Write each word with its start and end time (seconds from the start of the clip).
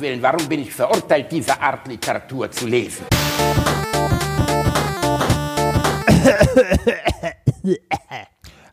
Willen, 0.00 0.22
warum 0.22 0.48
bin 0.48 0.60
ich 0.62 0.72
verurteilt, 0.72 1.30
diese 1.30 1.60
Art 1.60 1.86
Literatur 1.86 2.50
zu 2.50 2.66
lesen? 2.66 3.04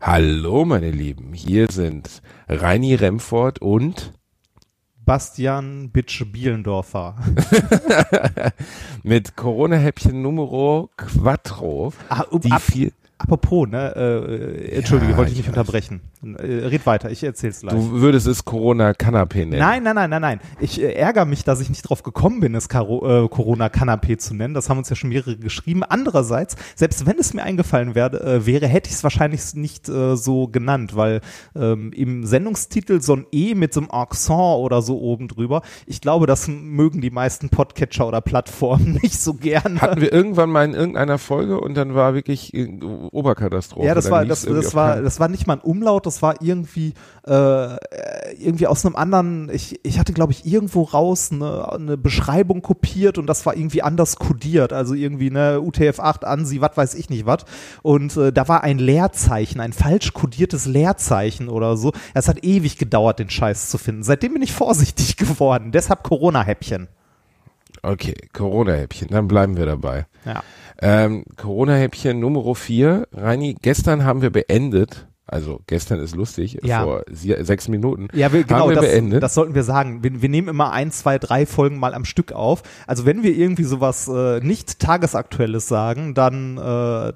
Hallo, 0.02 0.66
meine 0.66 0.92
Lieben. 0.92 1.34
Hier 1.34 1.68
sind 1.70 2.22
Reini 2.48 2.96
Remford 2.96 3.60
und 3.62 4.14
Bastian 5.06 5.90
Bitsch 5.90 6.24
Bielendorfer. 6.32 7.16
mit 9.04 9.36
Corona-Häppchen 9.36 10.22
Numero 10.22 10.90
Quattro. 10.98 11.94
Ah, 12.10 12.22
um, 12.30 12.42
ab, 12.52 12.62
Apropos, 13.20 13.68
ne, 13.68 13.94
äh, 13.96 14.76
entschuldige, 14.76 15.14
Ja, 15.14 15.18
wollte 15.18 15.32
ich 15.32 15.40
ich 15.40 15.46
nicht 15.46 15.56
weiß. 15.56 15.58
unterbrechen. 15.58 16.02
Äh, 16.24 16.66
red 16.68 16.86
weiter, 16.88 17.12
ich 17.12 17.24
erzähl's 17.24 17.62
gleich. 17.62 17.76
du 17.76 18.02
würdest 18.02 18.26
es 18.26 18.44
Corona-Kanapé 18.44 19.40
nennen. 19.40 19.60
Nein, 19.60 19.84
nein, 19.84 19.96
nein, 19.96 20.10
nein, 20.10 20.22
nein. 20.22 20.40
Ich 20.60 20.82
äh, 20.82 20.94
ärgere 20.94 21.26
mich, 21.26 21.44
dass 21.44 21.62
ich 21.62 21.70
nicht 21.70 21.84
drauf 21.84 22.02
gekommen 22.02 22.40
bin, 22.40 22.56
es 22.56 22.70
Karo 22.70 23.26
äh, 23.26 23.28
Corona-Kanapé 23.28 24.18
zu 24.18 24.34
nennen. 24.34 24.56
Das 24.56 24.68
haben 24.70 24.80
uns 24.80 24.90
ja 24.90 24.96
schon 24.96 25.10
mehrere 25.10 25.38
geschrieben. 25.38 25.84
Andererseits, 25.84 26.56
selbst 26.76 27.06
wenn 27.06 27.20
es 27.20 27.36
mir 27.36 27.44
eingefallen 27.44 27.94
werde, 27.94 28.22
äh, 28.22 28.46
wäre, 28.48 28.68
hätte 28.68 28.90
ich 28.90 28.96
es 28.96 29.04
wahrscheinlich 29.04 29.54
nicht 29.54 29.90
äh, 29.90 30.16
so 30.16 30.48
genannt, 30.48 30.96
weil 30.96 31.22
ähm, 31.56 31.94
im 31.94 32.26
Sendungstitel 32.26 33.00
so 33.00 33.16
ein 33.16 33.28
E 33.32 33.54
mit 33.54 33.74
so 33.74 33.82
einem 33.82 33.92
Accent 33.92 34.40
oder 34.40 34.82
so 34.82 35.00
oben 35.00 35.28
drüber, 35.28 35.62
ich 35.86 36.02
glaube, 36.02 36.26
das 36.26 36.48
mögen 36.48 37.00
die 37.00 37.12
meisten 37.12 37.50
Podcatcher 37.50 38.08
oder 38.08 38.22
Plattformen 38.22 38.94
nicht 39.04 39.22
so 39.22 39.36
gerne. 39.36 39.82
Hatten 39.82 40.02
wir 40.02 40.12
irgendwann 40.12 40.50
mal 40.50 40.66
in 40.66 40.74
irgendeiner 40.74 41.20
Folge 41.20 41.62
und 41.62 41.76
dann 41.76 41.94
war 41.94 42.16
wirklich 42.16 42.56
äh, 42.56 42.68
Oberkatastrophe. 43.12 43.86
Ja, 43.86 43.94
das 43.94 44.10
war, 44.10 44.26
das, 44.26 44.44
das 44.44 44.74
war, 44.74 45.02
das 45.04 45.20
war 45.20 45.28
nicht 45.28 45.46
mal 45.46 45.58
ein 45.58 45.62
Umlaut, 45.62 46.07
das 46.08 46.22
war 46.22 46.42
irgendwie, 46.42 46.94
äh, 47.28 47.76
irgendwie 48.38 48.68
aus 48.68 48.86
einem 48.86 48.96
anderen, 48.96 49.50
ich, 49.50 49.80
ich 49.84 50.00
hatte, 50.00 50.14
glaube 50.14 50.32
ich, 50.32 50.46
irgendwo 50.46 50.84
raus 50.84 51.32
eine, 51.32 51.72
eine 51.72 51.98
Beschreibung 51.98 52.62
kopiert 52.62 53.18
und 53.18 53.28
das 53.28 53.46
war 53.46 53.56
irgendwie 53.56 53.84
anders 53.84 54.16
kodiert, 54.16 54.74
also 54.74 54.94
irgendwie 54.94 55.30
eine 55.30 55.60
UTF-8 55.60 56.24
ANSI, 56.24 56.62
was 56.62 56.76
weiß 56.76 56.96
ich 56.96 57.10
nicht 57.10 57.26
was. 57.26 57.46
Und 57.84 58.18
äh, 58.18 58.32
da 58.32 58.48
war 58.48 58.64
ein 58.64 58.80
Leerzeichen, 58.80 59.62
ein 59.62 59.74
falsch 59.74 60.14
kodiertes 60.14 60.66
Leerzeichen 60.66 61.50
oder 61.50 61.78
so. 61.78 61.92
Es 62.14 62.28
hat 62.28 62.44
ewig 62.44 62.78
gedauert, 62.78 63.20
den 63.20 63.30
Scheiß 63.30 63.70
zu 63.70 63.78
finden. 63.78 64.04
Seitdem 64.04 64.34
bin 64.34 64.42
ich 64.42 64.54
vorsichtig 64.54 65.18
geworden. 65.18 65.72
Deshalb 65.72 66.04
Corona-Häppchen. 66.04 66.88
Okay, 67.84 68.16
Corona-Häppchen, 68.34 69.10
dann 69.10 69.28
bleiben 69.28 69.58
wir 69.58 69.66
dabei. 69.66 70.08
Ja. 70.26 70.44
Ähm, 70.82 71.26
Corona-Häppchen 71.36 72.20
Nummer 72.20 72.56
4. 72.56 73.08
Reini, 73.14 73.56
gestern 73.62 74.04
haben 74.04 74.22
wir 74.22 74.30
beendet, 74.30 75.08
also 75.28 75.60
gestern 75.68 76.00
ist 76.00 76.16
lustig, 76.16 76.58
Ja. 76.64 76.84
vor 76.84 77.04
sechs 77.12 77.68
Minuten 77.68 78.08
Ja, 78.14 78.32
wir, 78.32 78.44
genau, 78.46 78.62
haben 78.62 78.70
wir 78.70 78.76
das, 78.78 78.86
beendet. 78.86 79.22
das 79.22 79.34
sollten 79.34 79.56
wir 79.56 79.64
sagen. 79.64 80.02
Wir, 80.02 80.22
wir 80.22 80.30
nehmen 80.30 80.48
immer 80.48 80.72
ein, 80.72 80.90
zwei, 80.92 81.20
drei 81.20 81.46
Folgen 81.46 81.80
mal 81.80 81.94
am 81.94 82.06
Stück 82.06 82.32
auf. 82.32 82.64
Also 82.88 83.06
wenn 83.06 83.24
wir 83.24 83.36
irgendwie 83.36 83.66
sowas 83.66 84.08
äh, 84.08 84.40
nicht 84.40 84.80
tagesaktuelles 84.80 85.68
sagen, 85.68 86.14
dann 86.14 86.58
äh, 86.58 86.62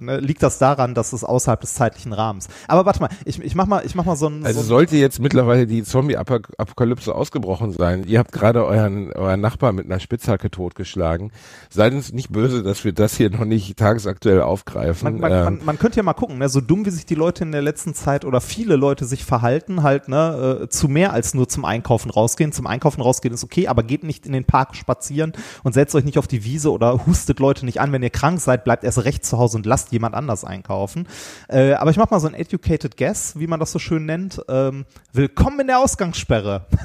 ne, 0.04 0.20
liegt 0.20 0.44
das 0.44 0.58
daran, 0.58 0.94
dass 0.94 1.14
es 1.14 1.24
außerhalb 1.24 1.62
des 1.62 1.74
zeitlichen 1.76 2.12
Rahmens. 2.12 2.50
Aber 2.68 2.86
warte 2.86 3.00
mal, 3.00 3.10
ich, 3.24 3.42
ich 3.42 3.56
mach 3.56 3.66
mal, 3.66 3.84
ich 3.86 3.96
mach 3.96 4.04
mal 4.04 4.18
so 4.18 4.28
ein. 4.28 4.46
also 4.46 4.60
so 4.60 4.68
sollte 4.68 4.98
jetzt 4.98 5.20
mittlerweile 5.22 5.66
die 5.66 5.84
Zombie-Apokalypse 5.84 7.16
ausgebrochen 7.16 7.72
sein, 7.72 8.04
ihr 8.06 8.20
habt 8.20 8.34
gerade 8.34 8.66
euren, 8.66 9.14
euren 9.14 9.40
Nachbar 9.40 9.72
mit 9.72 9.86
einer 9.86 10.02
Spitzhacke 10.02 10.52
totgeschlagen, 10.52 11.32
seid 11.70 11.94
uns 11.94 12.12
nicht 12.12 12.30
böse, 12.30 12.62
dass 12.62 12.84
wir 12.84 12.92
das 12.92 13.16
hier 13.16 13.30
noch 13.30 13.46
nicht 13.46 13.78
tagesaktuell 13.78 14.42
aufgreifen. 14.42 15.14
man, 15.14 15.22
man, 15.22 15.32
Ähm, 15.32 15.44
man, 15.44 15.60
man 15.66 15.80
könnte 15.80 15.96
ja 15.98 16.04
mal 16.04 16.14
gucken, 16.14 16.40
ne? 16.40 16.50
so 16.50 16.60
dumm 16.60 16.86
wie 16.86 16.90
sich 16.90 17.06
die 17.06 17.16
Leute 17.16 17.46
in 17.46 17.54
der 17.54 17.62
letzten 17.62 17.94
Zeit 17.94 18.01
oder 18.08 18.42
viele 18.42 18.76
Leute 18.76 19.06
sich 19.06 19.26
verhalten, 19.26 19.84
halt 19.84 20.08
ne, 20.08 20.62
äh, 20.64 20.70
zu 20.70 20.88
mehr 20.88 21.14
als 21.14 21.34
nur 21.34 21.48
zum 21.48 21.66
Einkaufen 21.66 22.10
rausgehen. 22.10 22.52
Zum 22.52 22.68
Einkaufen 22.68 23.02
rausgehen 23.02 23.34
ist 23.34 23.44
okay, 23.44 23.68
aber 23.68 23.84
geht 23.84 24.04
nicht 24.04 24.26
in 24.26 24.34
den 24.34 24.46
Park 24.46 24.76
spazieren 24.76 25.34
und 25.64 25.74
setzt 25.74 25.96
euch 25.96 26.04
nicht 26.04 26.18
auf 26.18 26.28
die 26.28 26.44
Wiese 26.44 26.72
oder 26.72 27.06
hustet 27.06 27.40
Leute 27.40 27.66
nicht 27.66 27.82
an. 27.82 27.92
Wenn 27.92 28.04
ihr 28.04 28.10
krank 28.10 28.40
seid, 28.40 28.64
bleibt 28.64 28.84
erst 28.84 29.04
recht 29.06 29.26
zu 29.26 29.38
Hause 29.38 29.58
und 29.58 29.66
lasst 29.66 29.92
jemand 29.92 30.16
anders 30.16 30.44
einkaufen. 30.44 31.08
Äh, 31.48 31.74
aber 31.74 31.92
ich 31.92 31.98
mach 31.98 32.10
mal 32.10 32.20
so 32.20 32.28
ein 32.28 32.34
educated 32.34 32.98
guess, 32.98 33.40
wie 33.40 33.48
man 33.48 33.60
das 33.60 33.72
so 33.72 33.80
schön 33.80 34.06
nennt. 34.06 34.42
Ähm, 34.48 34.86
willkommen 35.14 35.62
in 35.62 35.68
der 35.68 35.80
Ausgangssperre. 35.80 36.66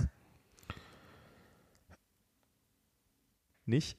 nicht? 3.66 3.96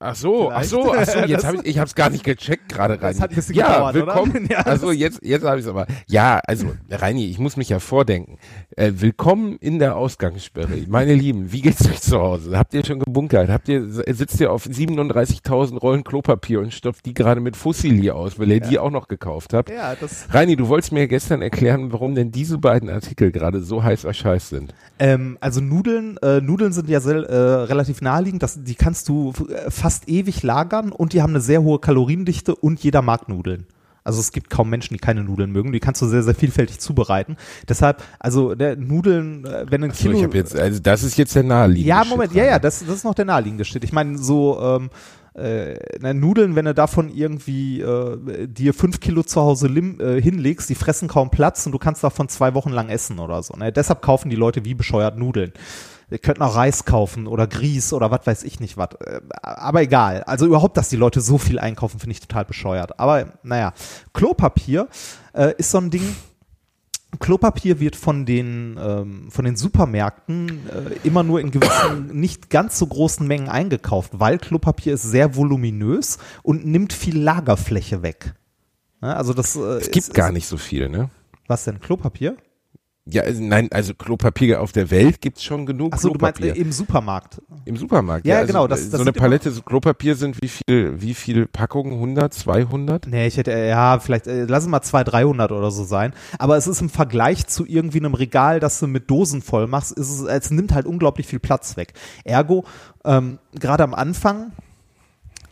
Ach 0.00 0.14
so, 0.14 0.48
ach 0.52 0.62
so, 0.62 0.94
ach 0.94 1.04
so, 1.08 1.18
jetzt 1.18 1.30
Das- 1.42 1.44
habe 1.44 1.56
ich, 1.56 1.66
ich 1.66 1.78
habe 1.78 1.88
es 1.88 1.94
gar 1.96 2.08
nicht 2.08 2.22
gecheckt 2.22 2.68
gerade, 2.68 2.94
Das 2.98 3.02
Reini. 3.02 3.18
hat 3.18 3.30
ein 3.30 3.34
bisschen 3.34 3.56
ja, 3.56 3.66
gedauert, 3.66 3.96
oder? 3.96 4.06
willkommen. 4.06 4.46
Ja, 4.48 4.58
das- 4.58 4.66
also 4.66 4.92
jetzt, 4.92 5.18
jetzt 5.24 5.44
habe 5.44 5.58
ich 5.58 5.64
es 5.64 5.68
aber. 5.68 5.88
Ja, 6.06 6.40
also 6.46 6.72
Reini, 6.88 7.26
ich 7.26 7.40
muss 7.40 7.56
mich 7.56 7.68
ja 7.70 7.80
vordenken. 7.80 8.38
Äh, 8.76 8.92
willkommen 8.94 9.56
in 9.56 9.80
der 9.80 9.96
Ausgangssperre, 9.96 10.84
meine 10.86 11.14
Lieben. 11.14 11.50
Wie 11.50 11.62
geht's 11.62 11.84
euch 11.84 12.00
zu 12.00 12.16
Hause? 12.16 12.56
Habt 12.56 12.74
ihr 12.74 12.84
schon 12.86 13.00
gebunkert? 13.00 13.48
Habt 13.50 13.68
ihr 13.68 13.88
sitzt 13.90 14.38
ihr 14.40 14.52
auf 14.52 14.66
37.000 14.66 15.76
Rollen 15.80 16.04
Klopapier 16.04 16.60
und 16.60 16.72
stopft 16.72 17.04
die 17.04 17.12
gerade 17.12 17.40
mit 17.40 17.56
Fussili 17.56 18.08
aus, 18.12 18.38
weil 18.38 18.52
ihr 18.52 18.60
die 18.60 18.78
auch 18.78 18.92
noch 18.92 19.08
gekauft 19.08 19.52
habt? 19.52 19.68
Ja, 19.68 19.96
das. 19.96 20.28
Reini, 20.30 20.54
du 20.54 20.68
wolltest 20.68 20.92
mir 20.92 21.08
gestern 21.08 21.42
erklären, 21.42 21.92
warum 21.92 22.14
denn 22.14 22.30
diese 22.30 22.58
beiden 22.58 22.88
Artikel 22.88 23.32
gerade 23.32 23.62
so 23.62 23.82
heißer 23.82 24.14
Scheiß 24.14 24.48
sind. 24.48 24.72
Ähm, 25.00 25.38
also 25.40 25.60
Nudeln, 25.60 26.18
äh, 26.22 26.40
Nudeln 26.40 26.72
sind 26.72 26.88
ja 26.88 27.00
sehr, 27.00 27.16
äh, 27.16 27.34
relativ 27.64 28.00
naheliegend. 28.00 28.44
Das, 28.44 28.62
die 28.62 28.76
kannst 28.76 29.08
du 29.08 29.32
äh, 29.48 29.70
fast 29.88 30.06
ewig 30.06 30.42
lagern 30.42 30.92
und 30.92 31.14
die 31.14 31.22
haben 31.22 31.30
eine 31.30 31.40
sehr 31.40 31.62
hohe 31.62 31.78
Kaloriendichte 31.78 32.54
und 32.54 32.78
jeder 32.80 33.00
mag 33.00 33.26
Nudeln. 33.30 33.64
Also 34.04 34.20
es 34.20 34.32
gibt 34.32 34.50
kaum 34.50 34.68
Menschen, 34.68 34.92
die 34.92 35.00
keine 35.00 35.24
Nudeln 35.24 35.50
mögen. 35.50 35.72
Die 35.72 35.80
kannst 35.80 36.02
du 36.02 36.06
sehr, 36.06 36.22
sehr 36.22 36.34
vielfältig 36.34 36.78
zubereiten. 36.78 37.38
Deshalb, 37.66 38.02
also 38.18 38.54
der 38.54 38.76
Nudeln, 38.76 39.46
äh, 39.46 39.64
wenn 39.70 39.82
ein 39.82 39.92
So, 39.92 40.10
Kilo. 40.10 40.28
ich 40.28 40.34
jetzt, 40.34 40.54
also 40.54 40.78
das 40.80 41.02
ist 41.02 41.16
jetzt 41.16 41.34
der 41.34 41.42
naheliegende. 41.44 41.88
ja, 41.88 42.02
Shit, 42.02 42.10
Moment, 42.10 42.34
ja, 42.34 42.42
Reini. 42.42 42.52
ja, 42.52 42.58
das, 42.58 42.80
das 42.84 42.96
ist 42.96 43.04
noch 43.04 43.14
der 43.14 43.24
naheliegende 43.24 43.64
Shit. 43.64 43.82
Ich 43.82 43.92
meine, 43.94 44.18
so 44.18 44.60
ähm, 44.60 44.90
äh, 45.32 45.78
na, 46.00 46.12
Nudeln, 46.12 46.54
wenn 46.54 46.66
du 46.66 46.74
davon 46.74 47.08
irgendwie 47.08 47.80
äh, 47.80 48.46
dir 48.46 48.74
fünf 48.74 49.00
Kilo 49.00 49.22
zu 49.22 49.40
Hause 49.40 49.68
lim, 49.68 49.98
äh, 50.00 50.20
hinlegst, 50.20 50.68
die 50.68 50.74
fressen 50.74 51.08
kaum 51.08 51.30
Platz 51.30 51.64
und 51.64 51.72
du 51.72 51.78
kannst 51.78 52.04
davon 52.04 52.28
zwei 52.28 52.52
Wochen 52.52 52.70
lang 52.70 52.90
essen 52.90 53.18
oder 53.18 53.42
so. 53.42 53.54
Ne? 53.56 53.72
Deshalb 53.72 54.02
kaufen 54.02 54.28
die 54.28 54.36
Leute 54.36 54.66
wie 54.66 54.74
bescheuert 54.74 55.16
Nudeln. 55.16 55.52
Ihr 56.10 56.18
könnt 56.18 56.40
auch 56.40 56.56
Reis 56.56 56.84
kaufen 56.84 57.26
oder 57.26 57.46
Grieß 57.46 57.92
oder 57.92 58.10
was 58.10 58.26
weiß 58.26 58.44
ich 58.44 58.60
nicht 58.60 58.76
was. 58.76 58.94
Äh, 59.00 59.20
Aber 59.42 59.82
egal. 59.82 60.22
Also 60.24 60.46
überhaupt, 60.46 60.76
dass 60.76 60.88
die 60.88 60.96
Leute 60.96 61.20
so 61.20 61.38
viel 61.38 61.58
einkaufen, 61.58 62.00
finde 62.00 62.12
ich 62.12 62.20
total 62.20 62.44
bescheuert. 62.44 62.98
Aber 62.98 63.34
naja, 63.42 63.74
Klopapier 64.14 64.88
äh, 65.34 65.52
ist 65.58 65.70
so 65.70 65.78
ein 65.78 65.90
Ding, 65.90 66.16
Klopapier 67.20 67.80
wird 67.80 67.96
von 67.96 68.26
den, 68.26 68.78
ähm, 68.80 69.30
von 69.30 69.44
den 69.44 69.56
Supermärkten 69.56 70.48
äh, 70.68 71.06
immer 71.06 71.22
nur 71.22 71.40
in 71.40 71.50
gewissen, 71.50 72.08
nicht 72.12 72.50
ganz 72.50 72.78
so 72.78 72.86
großen 72.86 73.26
Mengen 73.26 73.48
eingekauft, 73.48 74.12
weil 74.14 74.38
Klopapier 74.38 74.94
ist 74.94 75.04
sehr 75.04 75.34
voluminös 75.34 76.18
und 76.42 76.66
nimmt 76.66 76.92
viel 76.92 77.18
Lagerfläche 77.18 78.02
weg. 78.02 78.34
Ne? 79.00 79.16
Also 79.16 79.32
das 79.32 79.56
äh, 79.56 79.60
Es 79.60 79.90
gibt 79.90 80.08
ist, 80.08 80.14
gar 80.14 80.32
nicht 80.32 80.46
so 80.46 80.58
viel, 80.58 80.88
ne? 80.88 81.10
Was 81.46 81.64
denn? 81.64 81.80
Klopapier? 81.80 82.36
Ja, 83.10 83.22
also 83.22 83.42
nein, 83.42 83.68
also 83.72 83.94
Klopapier 83.94 84.60
auf 84.60 84.72
der 84.72 84.90
Welt 84.90 85.20
gibt's 85.20 85.42
schon 85.42 85.64
genug 85.64 85.94
Achso, 85.94 86.10
du 86.10 86.18
meinst 86.20 86.40
äh, 86.42 86.50
im 86.52 86.72
Supermarkt. 86.72 87.40
Im 87.64 87.76
Supermarkt. 87.76 88.26
Ja, 88.26 88.36
also, 88.38 88.46
genau, 88.48 88.66
das- 88.66 88.80
äh, 88.80 88.90
das 88.90 88.98
so 88.98 89.02
eine 89.02 89.12
Palette 89.12 89.50
so 89.50 89.62
Klopapier 89.62 90.14
sind 90.14 90.36
wie 90.42 90.48
viel, 90.48 91.00
wie 91.00 91.14
viel 91.14 91.46
Packungen? 91.46 91.94
100, 91.94 92.34
200? 92.34 93.06
Nee, 93.06 93.26
ich 93.26 93.36
hätte, 93.38 93.52
äh, 93.52 93.68
ja, 93.70 93.98
vielleicht, 93.98 94.26
äh, 94.26 94.44
lass 94.44 94.64
es 94.64 94.68
mal 94.68 94.82
200, 94.82 95.12
300 95.12 95.52
oder 95.52 95.70
so 95.70 95.84
sein. 95.84 96.12
Aber 96.38 96.56
es 96.56 96.66
ist 96.66 96.80
im 96.82 96.90
Vergleich 96.90 97.46
zu 97.46 97.64
irgendwie 97.66 97.98
einem 97.98 98.14
Regal, 98.14 98.60
das 98.60 98.78
du 98.78 98.86
mit 98.86 99.10
Dosen 99.10 99.40
voll 99.42 99.66
machst, 99.66 99.92
ist 99.92 100.10
es, 100.10 100.22
es 100.22 100.50
nimmt 100.50 100.72
halt 100.74 100.86
unglaublich 100.86 101.26
viel 101.26 101.38
Platz 101.38 101.76
weg. 101.78 101.94
Ergo, 102.24 102.64
ähm, 103.04 103.38
gerade 103.58 103.84
am 103.84 103.94
Anfang 103.94 104.52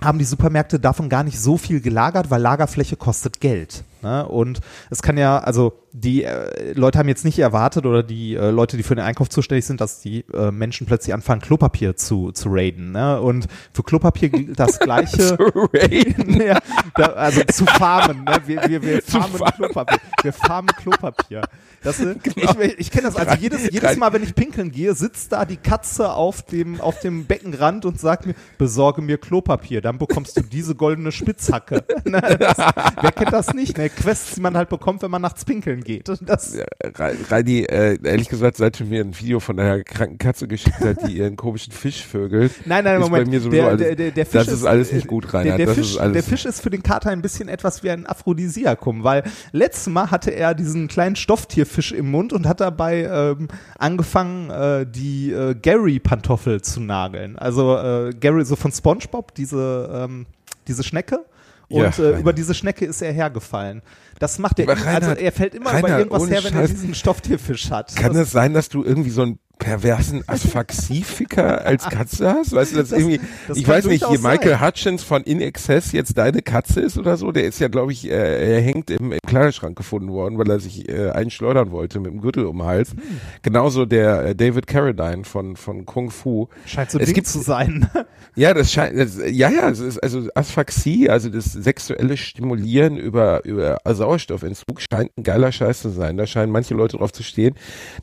haben 0.03 0.19
die 0.19 0.25
Supermärkte 0.27 0.79
davon 0.79 1.09
gar 1.09 1.25
nicht 1.25 1.39
so 1.41 1.57
viel 1.57 1.81
gelagert, 1.81 2.31
weil 2.31 2.43
Lagerfläche 2.43 2.97
kostet 2.97 3.41
Geld. 3.41 3.83
Ne? 4.03 4.29
Und 4.29 4.61
es 4.91 5.01
kann 5.01 5.17
ja, 5.17 5.39
also 5.39 5.73
die 5.99 6.25
äh, 6.25 6.75
Leute 6.75 6.99
haben 6.99 7.09
jetzt 7.09 7.25
nicht 7.25 7.39
erwartet 7.39 7.87
oder 7.87 8.03
die 8.03 8.35
äh, 8.35 8.51
Leute, 8.51 8.77
die 8.77 8.83
für 8.83 8.95
den 8.95 9.05
Einkauf 9.05 9.31
zuständig 9.31 9.65
sind, 9.65 9.81
dass 9.81 10.01
die 10.01 10.27
äh, 10.35 10.51
Menschen 10.51 10.87
plötzlich 10.87 11.15
anfangen, 11.15 11.41
Klopapier 11.41 11.97
zu, 11.97 12.33
zu 12.33 12.51
raiden. 12.51 12.93
Ne? 12.93 13.19
Und 13.19 13.47
für 13.73 13.83
Klopapier 13.83 14.29
gilt 14.29 14.61
das 14.61 14.79
Gleiche. 14.79 15.39
ja, 16.45 16.59
da, 16.97 17.07
also 17.07 17.43
zu 17.45 17.65
farmen. 17.65 18.25
Ne? 18.25 18.37
Wir, 18.45 18.69
wir, 18.69 18.83
wir 18.83 19.03
farmen 19.07 19.39
Klopapier. 19.39 19.99
Wir 20.23 20.33
farmen 20.35 20.69
Klopapier. 20.77 21.43
Das, 21.83 21.99
äh, 22.01 22.17
Ich, 22.35 22.79
ich 22.79 22.91
kenne 22.91 23.05
das. 23.05 23.17
Also 23.17 23.35
jedes, 23.41 23.71
jedes 23.71 23.97
Mal, 23.97 24.13
wenn 24.13 24.23
ich 24.23 24.35
pinkeln 24.35 24.73
gehe, 24.73 24.95
sitzt 24.95 25.33
da 25.33 25.47
die 25.47 25.57
Katze 25.57 26.13
auf 26.13 26.43
dem, 26.43 26.79
auf 26.79 27.01
dem 27.01 27.25
Beckenrand 27.25 27.87
und 27.87 27.99
sagt 27.99 28.27
mir, 28.27 28.35
besorge 28.59 29.01
mir 29.01 29.17
Klopapier. 29.17 29.81
Dann 29.81 29.97
bekommst 29.97 30.37
du 30.37 30.43
diese 30.43 30.75
goldene 30.75 31.11
Spitzhacke. 31.11 31.85
Ne? 32.05 32.21
Das, 32.39 32.59
wer 33.01 33.13
kennt 33.13 33.33
das 33.33 33.55
nicht? 33.55 33.79
Ne? 33.79 33.89
Quests, 33.89 34.35
die 34.35 34.41
man 34.43 34.57
halt 34.57 34.69
bekommt, 34.69 35.01
wenn 35.01 35.11
man 35.11 35.23
nachts 35.23 35.45
pinkeln 35.47 35.86
geht. 35.87 36.09
Das, 36.09 36.57
Reini, 36.99 37.63
äh, 37.63 37.99
ehrlich 38.03 38.29
gesagt, 38.29 38.57
seit 38.57 38.79
du 38.79 38.85
mir 38.85 39.01
ein 39.01 39.19
Video 39.19 39.41
von 39.41 39.59
einer 39.59 39.83
kranken 39.83 40.19
Katze 40.19 40.49
geschickt 40.49 40.81
hat, 40.81 41.07
die 41.07 41.19
ihren 41.19 41.37
komischen 41.37 41.73
Fisch 41.73 42.05
vögelt, 42.05 42.53
nein, 42.67 42.85
nein, 42.85 43.01
ist 43.01 43.09
Moment. 43.09 43.25
bei 43.25 43.31
mir 43.31 43.41
sowieso 43.41 43.57
der, 43.63 43.67
alles, 43.69 43.97
der, 43.97 44.11
der, 44.11 44.27
Fisch 44.27 44.47
das 44.47 44.49
ist 44.49 44.65
alles 44.65 44.93
nicht 44.93 45.07
gut, 45.07 45.25
der, 45.25 45.35
Reinhard. 45.35 45.59
der, 45.61 45.69
Fisch, 45.69 45.97
der 45.97 46.23
Fisch 46.23 46.45
ist 46.45 46.61
für 46.61 46.71
den 46.71 46.83
Kater 46.83 47.11
ein 47.11 47.23
bisschen 47.23 47.49
etwas 47.49 47.83
wie 47.83 47.91
ein 47.91 48.07
Aphrodisiakum, 48.07 49.05
weil 49.05 49.23
letztes 49.53 49.87
Mal 49.93 50.11
hatte 50.11 50.31
er 50.33 50.55
diesen 50.55 50.89
kleinen 50.89 51.17
Stofftierfisch 51.17 51.93
im 51.93 52.11
Mund 52.11 52.33
und 52.33 52.47
hat 52.47 52.61
dabei 52.61 53.05
ähm, 53.05 53.49
angefangen, 53.79 54.51
äh, 54.51 54.87
die 54.87 55.33
äh, 55.33 55.55
Gary-Pantoffel 55.55 56.61
zu 56.63 56.81
nageln. 56.81 57.39
Also 57.39 57.77
äh, 57.77 58.11
Gary, 58.19 58.45
so 58.45 58.57
von 58.57 58.73
SpongeBob, 58.73 59.35
diese, 59.35 59.91
ähm, 59.93 60.27
diese 60.69 60.83
Schnecke. 60.83 61.25
Und 61.69 61.99
Ja, 61.99 62.05
äh, 62.05 62.21
über 62.21 62.33
diese 62.33 62.55
Schnecke 62.55 62.85
ist 62.85 63.03
er 63.03 63.13
hergefallen. 63.13 63.83
Das 64.19 64.39
macht 64.39 64.59
er, 64.59 64.69
also 64.69 64.85
Reinhard, 64.85 65.19
er 65.19 65.33
fällt 65.33 65.55
immer 65.55 65.71
über 65.71 65.83
Reinhard, 65.83 65.99
irgendwas 66.01 66.23
ohne 66.23 66.31
her, 66.33 66.45
wenn 66.45 66.55
er 66.55 66.61
Scheiß. 66.61 66.71
diesen 66.71 66.95
Stofftierfisch 66.95 67.71
hat. 67.71 67.95
Kann 67.97 68.13
Das- 68.15 68.23
es 68.29 68.31
sein, 68.33 68.55
dass 68.55 68.69
du 68.69 68.83
irgendwie 68.83 69.11
so 69.11 69.23
einen 69.23 69.39
perversen 69.59 70.23
Asphaxiefiker 70.27 71.65
als 71.65 71.85
Katze 71.89 72.29
hast? 72.33 72.53
Weißt 72.55 72.73
du, 72.73 72.77
das, 72.79 72.91
Das- 72.91 72.99
irgendwie, 72.99 73.21
das 73.49 73.57
ich 73.59 73.67
weiß 73.67 73.87
nicht, 73.87 74.07
hier 74.07 74.19
Michael 74.21 74.51
sein. 74.59 74.61
Hutchins 74.67 75.03
von 75.03 75.23
In 75.25 75.41
Excess 75.41 75.93
jetzt 75.93 76.17
deine 76.19 76.43
Katze 76.43 76.81
ist 76.81 76.99
oder 76.99 77.17
so, 77.17 77.33
der 77.33 77.45
ist 77.45 77.59
ja, 77.59 77.69
glaube 77.69 77.93
ich, 77.93 78.09
äh, 78.11 78.55
er 78.57 78.61
hängt 78.61 78.91
im, 78.91 79.13
im 79.13 79.19
Kleiderschrank 79.27 79.77
gefunden 79.77 80.11
worden, 80.11 80.39
weil 80.39 80.51
er 80.51 80.61
sich 80.61 80.89
äh, 80.89 81.11
einschleudern 81.11 81.71
wollte 81.71 82.01
mit 82.01 82.13
dem 82.13 82.21
Gürtel 82.21 82.45
um 82.47 82.59
den 82.59 82.67
Hals. 82.67 82.91
Hm. 82.93 82.99
Genauso 83.43 83.87
der 83.87 84.27
äh, 84.27 84.35
David 84.35 84.67
Carradine 84.67 85.25
von, 85.25 85.57
von 85.57 85.85
Kung 85.87 86.11
Fu. 86.11 86.49
Scheint 86.67 86.91
so 86.91 86.99
Es 86.99 87.07
Ding 87.07 87.15
gibt- 87.15 87.27
zu 87.27 87.41
sein. 87.41 87.89
Ja, 88.35 88.53
das 88.53 88.71
scheint, 88.71 88.99
das, 88.99 89.17
ja, 89.31 89.49
ja, 89.49 89.71
es 89.71 89.81
ist 89.81 89.99
also 89.99 90.29
Asphaxie, 90.35 91.09
also 91.09 91.31
das 91.31 91.47
sexuelle 91.53 92.17
Stimulieren 92.19 92.99
über, 92.99 93.43
über 93.47 93.79
Sauerstoffentzug 93.87 94.81
scheint 94.81 95.11
ein 95.17 95.23
geiler 95.23 95.53
Scheiß 95.53 95.81
zu 95.81 95.89
sein. 95.89 96.17
Da 96.19 96.27
scheinen 96.27 96.53
manche 96.53 96.75
Leute 96.75 96.99
drauf 96.99 97.13
zu 97.13 97.23
stehen. 97.23 97.55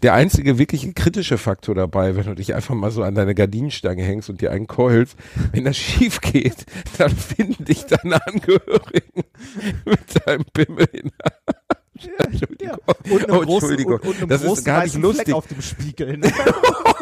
Der 0.01 0.13
einzige 0.15 0.57
wirkliche 0.57 0.91
kritische 0.93 1.37
Faktor 1.43 1.75
dabei, 1.75 2.15
wenn 2.15 2.25
du 2.25 2.35
dich 2.35 2.55
einfach 2.55 2.73
mal 2.73 2.89
so 2.89 3.03
an 3.03 3.15
deine 3.15 3.35
Gardinenstange 3.35 4.03
hängst 4.03 4.29
und 4.29 4.41
dir 4.41 4.51
einen 4.51 4.67
keulst, 4.67 5.17
wenn 5.51 5.65
das 5.65 5.77
schief 5.77 6.21
geht, 6.21 6.65
dann 6.97 7.11
finden 7.11 7.65
dich 7.65 7.85
deine 7.85 8.25
Angehörigen 8.25 9.23
mit 9.85 10.27
deinem 10.27 10.45
Pimmel 10.53 10.87
in 10.93 11.11
der 11.19 12.25
Entschuldigung. 12.25 12.77
Und 13.09 13.29
einem 13.29 13.37
Oh, 13.37 13.41
großen, 13.41 13.85
und, 13.85 14.01
und 14.05 14.17
einem 14.17 14.29
das 14.29 14.43
ist 14.43 14.65
gar 14.65 14.83
nicht 14.83 14.95
lustig. 14.95 15.25
Fleck 15.25 15.35
auf 15.35 15.47
dem 15.47 15.61
Spiegel. 15.61 16.17
Ne? 16.17 16.31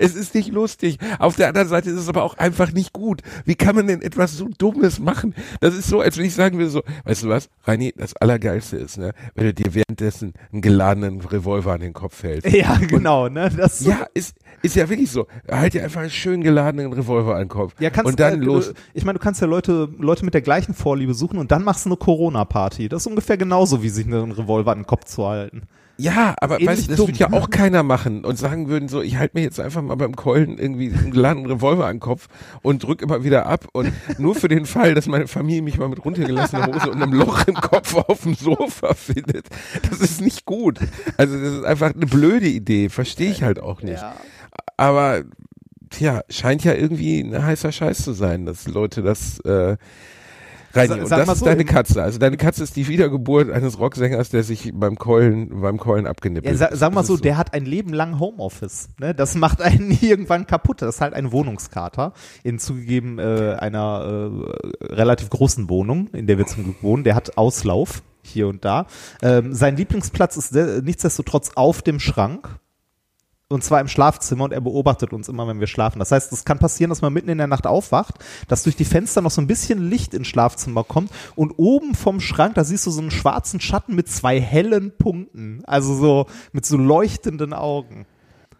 Es 0.00 0.14
ist 0.14 0.34
nicht 0.34 0.50
lustig. 0.50 0.96
Auf 1.18 1.36
der 1.36 1.48
anderen 1.48 1.68
Seite 1.68 1.90
ist 1.90 1.98
es 1.98 2.08
aber 2.08 2.22
auch 2.22 2.38
einfach 2.38 2.72
nicht 2.72 2.94
gut. 2.94 3.20
Wie 3.44 3.54
kann 3.54 3.76
man 3.76 3.86
denn 3.86 4.00
etwas 4.00 4.34
so 4.34 4.48
Dummes 4.56 4.98
machen? 4.98 5.34
Das 5.60 5.74
ist 5.74 5.88
so, 5.88 6.00
als 6.00 6.16
wenn 6.16 6.24
ich 6.24 6.34
sagen 6.34 6.56
würde 6.56 6.70
so, 6.70 6.82
weißt 7.04 7.24
du 7.24 7.28
was, 7.28 7.50
Reini, 7.64 7.92
das 7.94 8.16
Allergeilste 8.16 8.78
ist, 8.78 8.96
ne, 8.96 9.12
wenn 9.34 9.44
du 9.44 9.54
dir 9.54 9.74
währenddessen 9.74 10.32
einen 10.52 10.62
geladenen 10.62 11.20
Revolver 11.20 11.72
an 11.72 11.80
den 11.80 11.92
Kopf 11.92 12.22
hältst. 12.22 12.50
ja, 12.50 12.78
genau. 12.78 13.28
Ne? 13.28 13.50
Das, 13.54 13.84
Ja, 13.84 14.06
ist, 14.14 14.36
ist 14.62 14.74
ja 14.74 14.88
wirklich 14.88 15.10
so. 15.10 15.26
Halt 15.50 15.74
dir 15.74 15.84
einfach 15.84 16.00
einen 16.00 16.10
schön 16.10 16.40
geladenen 16.40 16.92
Revolver 16.94 17.34
an 17.34 17.42
den 17.42 17.48
Kopf. 17.48 17.74
Ja, 17.78 17.90
kannst, 17.90 18.12
und 18.12 18.20
dann 18.20 18.40
äh, 18.40 18.44
los. 18.44 18.72
Ich 18.94 19.04
meine, 19.04 19.18
du 19.18 19.22
kannst 19.22 19.42
ja 19.42 19.46
Leute, 19.46 19.90
Leute 19.98 20.24
mit 20.24 20.32
der 20.32 20.40
gleichen 20.40 20.72
Vorliebe 20.72 21.12
suchen 21.12 21.38
und 21.38 21.52
dann 21.52 21.62
machst 21.62 21.84
du 21.84 21.90
eine 21.90 21.98
Corona-Party. 21.98 22.88
Das 22.88 23.02
ist 23.02 23.06
ungefähr 23.06 23.36
genauso, 23.36 23.82
wie 23.82 23.90
sich 23.90 24.06
einen 24.06 24.32
Revolver 24.32 24.72
an 24.72 24.78
den 24.78 24.86
Kopf 24.86 25.04
zu 25.04 25.26
halten. 25.26 25.62
Ja, 26.00 26.34
aber 26.40 26.60
weißt 26.60 26.90
das 26.90 26.96
dumm. 26.96 27.08
würde 27.08 27.18
ja 27.18 27.32
auch 27.32 27.50
keiner 27.50 27.82
machen 27.82 28.24
und 28.24 28.36
sagen 28.36 28.68
würden 28.68 28.88
so, 28.88 29.02
ich 29.02 29.16
halte 29.16 29.36
mir 29.36 29.42
jetzt 29.42 29.60
einfach 29.60 29.82
mal 29.82 29.94
beim 29.96 30.16
Keulen 30.16 30.58
irgendwie 30.58 30.92
einen 30.92 31.10
geladenen 31.10 31.50
Revolver 31.50 31.86
an 31.86 31.96
den 31.96 32.00
Kopf 32.00 32.28
und 32.62 32.82
drück 32.82 33.02
immer 33.02 33.24
wieder 33.24 33.46
ab 33.46 33.66
und 33.72 33.92
nur 34.18 34.34
für 34.34 34.48
den 34.48 34.66
Fall, 34.66 34.94
dass 34.94 35.06
meine 35.06 35.28
Familie 35.28 35.62
mich 35.62 35.78
mal 35.78 35.88
mit 35.88 36.04
runtergelassener 36.04 36.66
Hose 36.66 36.90
und 36.90 37.02
einem 37.02 37.12
Loch 37.12 37.46
im 37.46 37.54
Kopf 37.54 37.94
auf 37.94 38.22
dem 38.22 38.34
Sofa 38.34 38.94
findet. 38.94 39.46
Das 39.88 40.00
ist 40.00 40.20
nicht 40.20 40.44
gut. 40.44 40.78
Also 41.16 41.38
das 41.38 41.52
ist 41.54 41.64
einfach 41.64 41.94
eine 41.94 42.06
blöde 42.06 42.48
Idee, 42.48 42.88
verstehe 42.88 43.30
ich 43.30 43.42
halt 43.42 43.60
auch 43.60 43.82
nicht. 43.82 44.02
Aber 44.76 45.22
tja, 45.90 46.22
scheint 46.30 46.64
ja 46.64 46.74
irgendwie 46.74 47.20
ein 47.20 47.44
heißer 47.44 47.72
Scheiß 47.72 48.02
zu 48.02 48.12
sein, 48.12 48.46
dass 48.46 48.66
Leute 48.66 49.02
das 49.02 49.40
äh, 49.40 49.76
Reini, 50.72 50.88
Sa- 50.88 50.94
und 50.94 51.10
das 51.10 51.26
mal 51.26 51.32
ist 51.32 51.38
so, 51.40 51.44
deine 51.44 51.64
Katze. 51.64 52.02
Also 52.02 52.18
deine 52.18 52.36
Katze 52.36 52.62
ist 52.62 52.76
die 52.76 52.88
Wiedergeburt 52.88 53.50
eines 53.50 53.78
Rocksängers, 53.78 54.30
der 54.30 54.42
sich 54.42 54.72
beim 54.74 54.96
Keulen, 54.96 55.60
beim 55.60 55.78
Keulen 55.78 56.06
abgenippelt 56.06 56.52
Ja, 56.52 56.58
sa 56.58 56.66
hat. 56.70 56.76
sag 56.76 56.92
mal 56.92 57.04
so, 57.04 57.14
ist 57.14 57.24
der 57.24 57.36
hat 57.36 57.54
ein 57.54 57.64
Leben 57.64 57.92
lang 57.92 58.18
Homeoffice. 58.18 58.88
Ne? 58.98 59.14
Das 59.14 59.34
macht 59.34 59.62
einen 59.62 59.90
irgendwann 60.00 60.46
kaputt. 60.46 60.82
Das 60.82 60.96
ist 60.96 61.00
halt 61.00 61.14
ein 61.14 61.32
Wohnungskater 61.32 62.12
in 62.42 62.58
zugegeben 62.58 63.18
äh, 63.18 63.56
einer 63.58 64.30
äh, 64.30 64.84
relativ 64.86 65.30
großen 65.30 65.68
Wohnung, 65.68 66.08
in 66.12 66.26
der 66.26 66.38
wir 66.38 66.46
zum 66.46 66.64
Glück 66.64 66.82
wohnen. 66.82 67.04
Der 67.04 67.14
hat 67.14 67.36
Auslauf 67.36 68.02
hier 68.22 68.48
und 68.48 68.64
da. 68.64 68.86
Ähm, 69.22 69.52
sein 69.54 69.76
Lieblingsplatz 69.76 70.36
ist 70.36 70.54
nichtsdestotrotz 70.54 71.52
auf 71.54 71.82
dem 71.82 71.98
Schrank. 72.00 72.48
Und 73.52 73.64
zwar 73.64 73.80
im 73.80 73.88
Schlafzimmer 73.88 74.44
und 74.44 74.52
er 74.52 74.60
beobachtet 74.60 75.12
uns 75.12 75.28
immer, 75.28 75.48
wenn 75.48 75.58
wir 75.58 75.66
schlafen. 75.66 75.98
Das 75.98 76.12
heißt, 76.12 76.32
es 76.32 76.44
kann 76.44 76.60
passieren, 76.60 76.88
dass 76.88 77.02
man 77.02 77.12
mitten 77.12 77.30
in 77.30 77.38
der 77.38 77.48
Nacht 77.48 77.66
aufwacht, 77.66 78.14
dass 78.46 78.62
durch 78.62 78.76
die 78.76 78.84
Fenster 78.84 79.22
noch 79.22 79.32
so 79.32 79.40
ein 79.40 79.48
bisschen 79.48 79.90
Licht 79.90 80.14
ins 80.14 80.28
Schlafzimmer 80.28 80.84
kommt 80.84 81.10
und 81.34 81.54
oben 81.56 81.96
vom 81.96 82.20
Schrank, 82.20 82.54
da 82.54 82.62
siehst 82.62 82.86
du 82.86 82.92
so 82.92 83.00
einen 83.00 83.10
schwarzen 83.10 83.58
Schatten 83.60 83.96
mit 83.96 84.08
zwei 84.08 84.40
hellen 84.40 84.96
Punkten. 84.96 85.64
Also 85.66 85.96
so 85.96 86.26
mit 86.52 86.64
so 86.64 86.76
leuchtenden 86.76 87.52
Augen. 87.52 88.06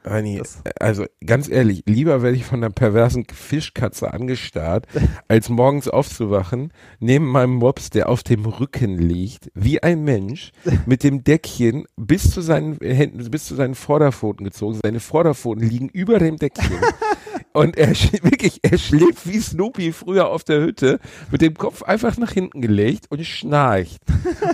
Reini, 0.03 0.39
Das- 0.39 0.63
also 0.81 1.05
ganz 1.25 1.49
ehrlich, 1.49 1.83
lieber 1.87 2.23
werde 2.23 2.37
ich 2.37 2.45
von 2.45 2.61
einer 2.65 2.73
perversen 2.73 3.27
Fischkatze 3.33 4.13
angestarrt, 4.13 4.87
als 5.29 5.49
morgens 5.51 5.89
aufzuwachen, 5.89 6.73
neben 7.01 7.27
meinem 7.27 7.55
Mops, 7.57 7.91
der 7.91 8.09
auf 8.09 8.23
dem 8.23 8.47
Rücken 8.47 8.97
liegt, 8.99 9.51
wie 9.55 9.83
ein 9.83 10.03
Mensch, 10.05 10.53
mit 10.87 11.03
dem 11.05 11.23
Deckchen 11.23 11.85
bis 11.97 12.31
zu 12.31 12.41
seinen 12.41 12.79
Händen, 12.81 13.31
bis 13.31 13.45
zu 13.45 13.55
seinen 13.55 13.75
Vorderpfoten 13.75 14.45
gezogen. 14.45 14.79
Seine 14.83 15.01
Vorderpfoten 15.01 15.63
liegen 15.69 15.89
über 15.91 16.19
dem 16.19 16.37
Deckchen. 16.37 16.79
Und 17.53 17.77
er 17.77 17.89
wirklich, 18.23 18.61
er 18.63 18.79
schläft 18.79 19.27
wie 19.27 19.41
Snoopy 19.41 19.93
früher 19.93 20.29
auf 20.29 20.45
der 20.45 20.61
Hütte, 20.61 21.01
mit 21.31 21.43
dem 21.43 21.55
Kopf 21.55 21.83
einfach 21.83 22.17
nach 22.17 22.31
hinten 22.31 22.61
gelegt 22.61 23.07
und 23.11 23.25
schnarcht. 23.25 24.01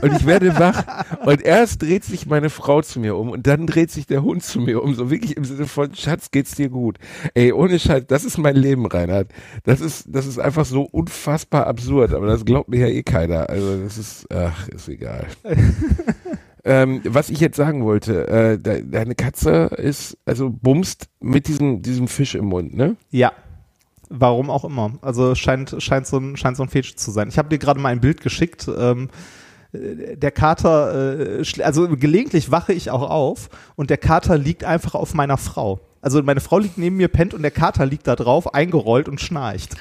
Und 0.00 0.12
ich 0.14 0.26
werde 0.26 0.58
wach. 0.58 0.84
Und 1.24 1.42
erst 1.42 1.82
dreht 1.82 2.04
sich 2.04 2.26
meine 2.26 2.50
Frau 2.50 2.82
zu 2.82 3.00
mir 3.00 3.16
um 3.16 3.30
und 3.30 3.46
dann 3.46 3.66
dreht 3.66 3.90
sich 3.90 4.06
der 4.06 4.22
Hund 4.22 4.42
zu 4.42 4.60
mir 4.60 4.82
um. 4.82 4.94
So 4.94 5.10
wirklich 5.10 5.36
im 5.36 5.44
Sinne 5.44 5.66
von, 5.66 5.94
Schatz, 5.94 6.30
geht's 6.30 6.54
dir 6.54 6.68
gut? 6.68 6.98
Ey, 7.34 7.52
ohne 7.52 7.78
Scheiß, 7.78 8.04
das 8.06 8.24
ist 8.24 8.38
mein 8.38 8.56
Leben, 8.56 8.86
Reinhard. 8.86 9.30
Das 9.64 9.80
ist, 9.80 10.06
das 10.08 10.26
ist 10.26 10.38
einfach 10.38 10.64
so 10.64 10.82
unfassbar 10.82 11.66
absurd. 11.66 12.14
Aber 12.14 12.26
das 12.26 12.44
glaubt 12.44 12.68
mir 12.68 12.88
ja 12.88 12.88
eh 12.88 13.02
keiner. 13.02 13.50
Also 13.50 13.82
das 13.82 13.98
ist, 13.98 14.26
ach, 14.32 14.68
ist 14.68 14.88
egal. 14.88 15.26
Ähm, 16.68 17.00
was 17.04 17.30
ich 17.30 17.38
jetzt 17.38 17.56
sagen 17.56 17.84
wollte, 17.84 18.26
äh, 18.26 18.58
de 18.58 18.84
deine 18.90 19.14
Katze 19.14 19.70
ist, 19.76 20.18
also 20.26 20.50
bumst 20.50 21.06
mit 21.20 21.46
diesem, 21.46 21.80
diesem 21.80 22.08
Fisch 22.08 22.34
im 22.34 22.46
Mund, 22.46 22.74
ne? 22.74 22.96
Ja. 23.10 23.30
Warum 24.08 24.50
auch 24.50 24.64
immer. 24.64 24.98
Also 25.00 25.36
scheint, 25.36 25.76
scheint, 25.78 26.08
so, 26.08 26.18
ein, 26.18 26.36
scheint 26.36 26.56
so 26.56 26.64
ein 26.64 26.68
Fetisch 26.68 26.96
zu 26.96 27.12
sein. 27.12 27.28
Ich 27.28 27.38
habe 27.38 27.48
dir 27.48 27.58
gerade 27.58 27.78
mal 27.78 27.90
ein 27.90 28.00
Bild 28.00 28.20
geschickt. 28.20 28.68
Ähm, 28.68 29.10
äh, 29.72 30.16
der 30.16 30.32
Kater, 30.32 31.38
äh, 31.40 31.62
also 31.62 31.88
gelegentlich 31.88 32.50
wache 32.50 32.72
ich 32.72 32.90
auch 32.90 33.08
auf 33.08 33.48
und 33.76 33.88
der 33.88 33.98
Kater 33.98 34.36
liegt 34.36 34.64
einfach 34.64 34.96
auf 34.96 35.14
meiner 35.14 35.36
Frau. 35.36 35.78
Also 36.00 36.20
meine 36.24 36.40
Frau 36.40 36.58
liegt 36.58 36.78
neben 36.78 36.96
mir, 36.96 37.08
pennt 37.08 37.32
und 37.32 37.42
der 37.42 37.52
Kater 37.52 37.86
liegt 37.86 38.08
da 38.08 38.16
drauf, 38.16 38.54
eingerollt 38.54 39.08
und 39.08 39.20
schnarcht. 39.20 39.76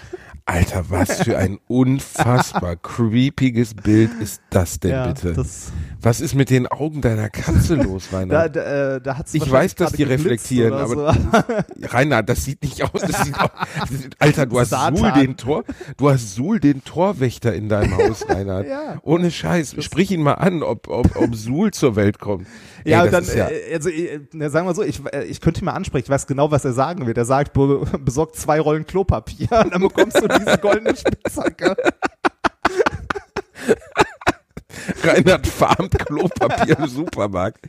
Alter, 0.48 0.86
was 0.92 1.24
für 1.24 1.40
ein 1.40 1.58
unfassbar 1.68 2.75
creepiges 2.75 3.74
Bild 3.74 4.12
ist 4.22 4.42
das 4.52 4.80
denn 4.80 4.92
Ja, 4.92 5.08
bitte? 5.08 5.34
das- 5.34 5.72
was 6.04 6.22
ist 6.22 6.36
mit 6.36 6.52
den 6.52 6.68
Augen 6.68 7.02
deiner 7.02 7.30
Katze 7.32 7.74
los, 7.74 8.10
Da, 8.12 8.18
Reinhard? 8.20 8.56
da, 8.56 8.96
äh, 8.98 9.02
da 9.02 9.24
Ich 9.34 9.50
weiß, 9.52 9.74
dass 9.74 9.94
die 9.94 10.04
reflektieren, 10.04 10.74
aber 10.74 10.88
so. 11.16 11.88
Reinhard, 11.88 12.30
das 12.30 12.46
sieht 12.46 12.62
nicht 12.62 12.84
aus. 12.84 13.02
Das 13.02 13.24
sieht 13.24 13.40
aus 13.40 13.50
Alter, 14.20 14.46
du 14.46 14.60
hast 14.60 14.70
Satan. 14.70 14.98
Suhl 14.98 15.12
den 15.14 15.36
Tor, 15.36 15.64
du 15.98 16.10
hast 16.12 16.36
Suhl 16.36 16.60
den 16.60 16.84
Torwächter 16.84 17.52
in 17.56 17.68
deinem 17.68 17.98
Haus, 17.98 18.24
Reinhard. 18.30 18.68
Ja. 18.68 18.98
Ohne 19.02 19.32
Scheiß. 19.32 19.78
Sprich 19.80 20.12
ihn 20.12 20.22
mal 20.22 20.34
an, 20.36 20.62
ob, 20.62 20.88
ob, 20.90 21.16
ob 21.16 21.34
Suhl 21.36 21.72
zur 21.72 21.96
Welt 21.96 22.20
kommt. 22.20 22.46
Ey, 22.86 22.92
Ja, 22.92 23.04
und 23.04 23.12
dann, 23.12 23.25
ja, 23.25 23.50
äh, 23.50 23.74
also, 23.74 23.89
äh, 23.89 24.20
sagen 24.50 24.68
wir 24.68 24.75
so, 24.75 24.84
ich, 24.84 25.01
äh, 25.12 25.24
ich 25.25 25.42
könnte 25.42 25.62
ihn 25.62 25.65
mal 25.65 25.74
ansprechen, 25.74 26.06
ich 26.06 26.10
weiß 26.10 26.27
genau, 26.27 26.51
was 26.51 26.63
er 26.65 26.74
sagen 26.74 27.08
wird. 27.08 27.18
Er 27.18 27.25
sagt, 27.25 27.54
be 27.54 27.84
besorgt 28.00 28.36
zwei 28.36 28.60
Rollen 28.60 28.86
Klopapier 28.86 29.50
und 29.63 29.74
dann 29.74 29.82
bekommst 29.82 30.22
du 30.22 30.27
diese 30.27 30.58
goldene 30.60 30.96
Spitzhacke. 30.96 31.75
Reinhard 35.08 35.48
farmt 35.48 35.98
Klopapier 36.00 36.80
im 36.80 36.88
Supermarkt. 36.88 37.60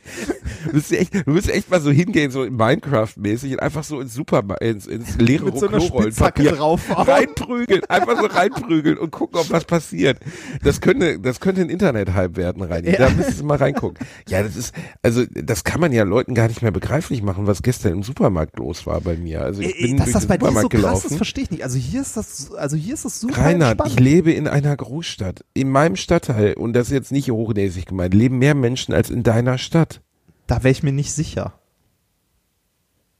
Du 0.65 0.73
müsst 0.73 0.91
echt, 0.91 1.13
du 1.13 1.31
müsst 1.31 1.49
echt 1.49 1.69
mal 1.69 1.81
so 1.81 1.91
hingehen, 1.91 2.31
so 2.31 2.41
Minecraft-mäßig 2.43 3.53
und 3.53 3.59
einfach 3.59 3.83
so 3.83 3.99
ins 4.01 4.13
Supermarkt, 4.13 4.63
ins, 4.63 4.85
ins 4.87 5.17
leere 5.17 5.45
Mit 5.45 5.59
so 5.59 5.67
einer 5.67 5.79
Spitzhacke 5.81 6.43
drauf. 6.43 6.81
reinprügeln, 6.89 7.81
einfach 7.89 8.19
so 8.19 8.25
reinprügeln 8.25 8.97
und 8.97 9.11
gucken, 9.11 9.39
ob 9.39 9.49
was 9.49 9.65
passiert. 9.65 10.19
Das 10.63 10.81
könnte, 10.81 11.19
das 11.19 11.39
könnte 11.39 11.61
ein 11.61 11.69
Internet-Hype 11.69 12.35
werden, 12.37 12.63
Reini. 12.63 12.91
Ja. 12.91 12.97
Da 12.97 13.09
müsstest 13.09 13.39
du 13.41 13.45
mal 13.45 13.57
reingucken. 13.57 14.05
Ja, 14.27 14.43
das 14.43 14.55
ist, 14.55 14.73
also, 15.01 15.23
das 15.33 15.63
kann 15.63 15.79
man 15.81 15.91
ja 15.91 16.03
Leuten 16.03 16.33
gar 16.35 16.47
nicht 16.47 16.61
mehr 16.61 16.71
begreiflich 16.71 17.21
machen, 17.23 17.47
was 17.47 17.61
gestern 17.61 17.93
im 17.93 18.03
Supermarkt 18.03 18.57
los 18.59 18.85
war 18.85 19.01
bei 19.01 19.15
mir. 19.15 19.41
Also, 19.41 19.61
ich 19.61 19.75
bin 19.77 19.95
Äh, 19.95 19.97
Dass 19.97 20.05
durch 20.05 20.13
das 20.13 20.21
den 20.23 20.27
bei 20.29 20.37
dir 20.37 20.45
so 20.45 20.51
Supermarkt 20.61 20.71
krass 20.71 20.81
gelaufen. 20.81 21.07
ist, 21.11 21.17
verstehe 21.17 21.43
ich 21.45 21.51
nicht. 21.51 21.63
Also 21.63 21.77
hier 21.77 22.01
ist 22.01 22.17
das, 22.17 22.51
also 22.53 22.75
hier 22.75 22.93
ist 22.93 23.05
das 23.05 23.19
super 23.19 23.37
Reinhard, 23.41 23.81
ich 23.87 23.99
lebe 23.99 24.31
in 24.31 24.47
einer 24.47 24.75
Großstadt, 24.75 25.43
in 25.53 25.69
meinem 25.69 25.95
Stadtteil 25.95 26.53
und 26.53 26.73
das 26.73 26.89
jetzt 26.89 27.07
jetzt 27.07 27.11
nicht 27.27 27.35
hochnäsig 27.37 27.85
gemeint, 27.85 28.13
leben 28.13 28.37
mehr 28.39 28.55
Menschen 28.55 28.93
als 28.93 29.09
in 29.09 29.23
deiner 29.23 29.57
Stadt. 29.57 30.01
Da 30.47 30.57
wäre 30.63 30.71
ich 30.71 30.83
mir 30.83 30.91
nicht 30.93 31.11
sicher. 31.11 31.53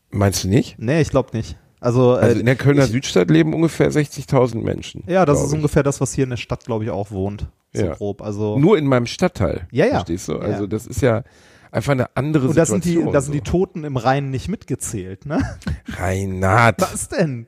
Meinst 0.10 0.44
du 0.44 0.48
nicht? 0.48 0.76
Nee, 0.80 1.02
ich 1.02 1.10
glaube 1.10 1.36
nicht. 1.36 1.58
Also, 1.80 2.14
Also 2.16 2.36
äh, 2.36 2.40
in 2.40 2.46
der 2.46 2.56
Kölner 2.56 2.86
ich, 2.86 2.92
Südstadt 2.92 3.30
leben 3.30 3.54
ungefähr 3.54 3.92
60.000 3.92 4.64
Menschen. 4.64 5.04
Ja, 5.08 5.26
das 5.26 5.42
ist 5.42 5.50
ich. 5.50 5.54
ungefähr 5.56 5.84
das, 5.84 6.02
was 6.02 6.14
hier 6.14 6.24
in 6.24 6.32
der 6.32 6.38
Stadt, 6.38 6.66
glaube 6.66 6.86
ich, 6.86 6.90
auch 6.90 7.12
wohnt. 7.12 7.48
So 7.74 7.84
Ja. 7.86 7.94
grob. 7.96 8.22
Also, 8.22 8.58
Nur 8.58 8.78
in 8.78 8.88
meinem 8.88 9.06
Stadtteil. 9.06 9.68
Ja, 9.72 9.86
ja. 9.86 9.92
Verstehst 9.92 10.28
du? 10.30 10.34
Ja. 10.34 10.40
Also 10.40 10.66
das 10.66 10.88
ist 10.88 11.02
ja 11.02 11.24
einfach 11.72 11.92
eine 11.92 12.16
andere 12.16 12.48
und 12.48 12.58
da 12.58 12.66
sind 12.66 12.84
Situation. 12.84 13.08
die, 13.08 13.14
da 13.14 13.22
sind 13.22 13.34
die 13.34 13.38
so. 13.40 13.44
Toten 13.44 13.84
im 13.84 13.98
Rhein 13.98 14.32
nicht 14.32 14.48
mitgezählt, 14.48 15.26
ne? 15.26 15.40
Reinhard. 15.98 16.82
Was 16.82 17.10
denn? 17.10 17.46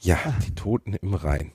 Ja, 0.00 0.16
die 0.46 0.54
Toten 0.54 0.94
im 0.94 1.14
Rhein. 1.14 1.52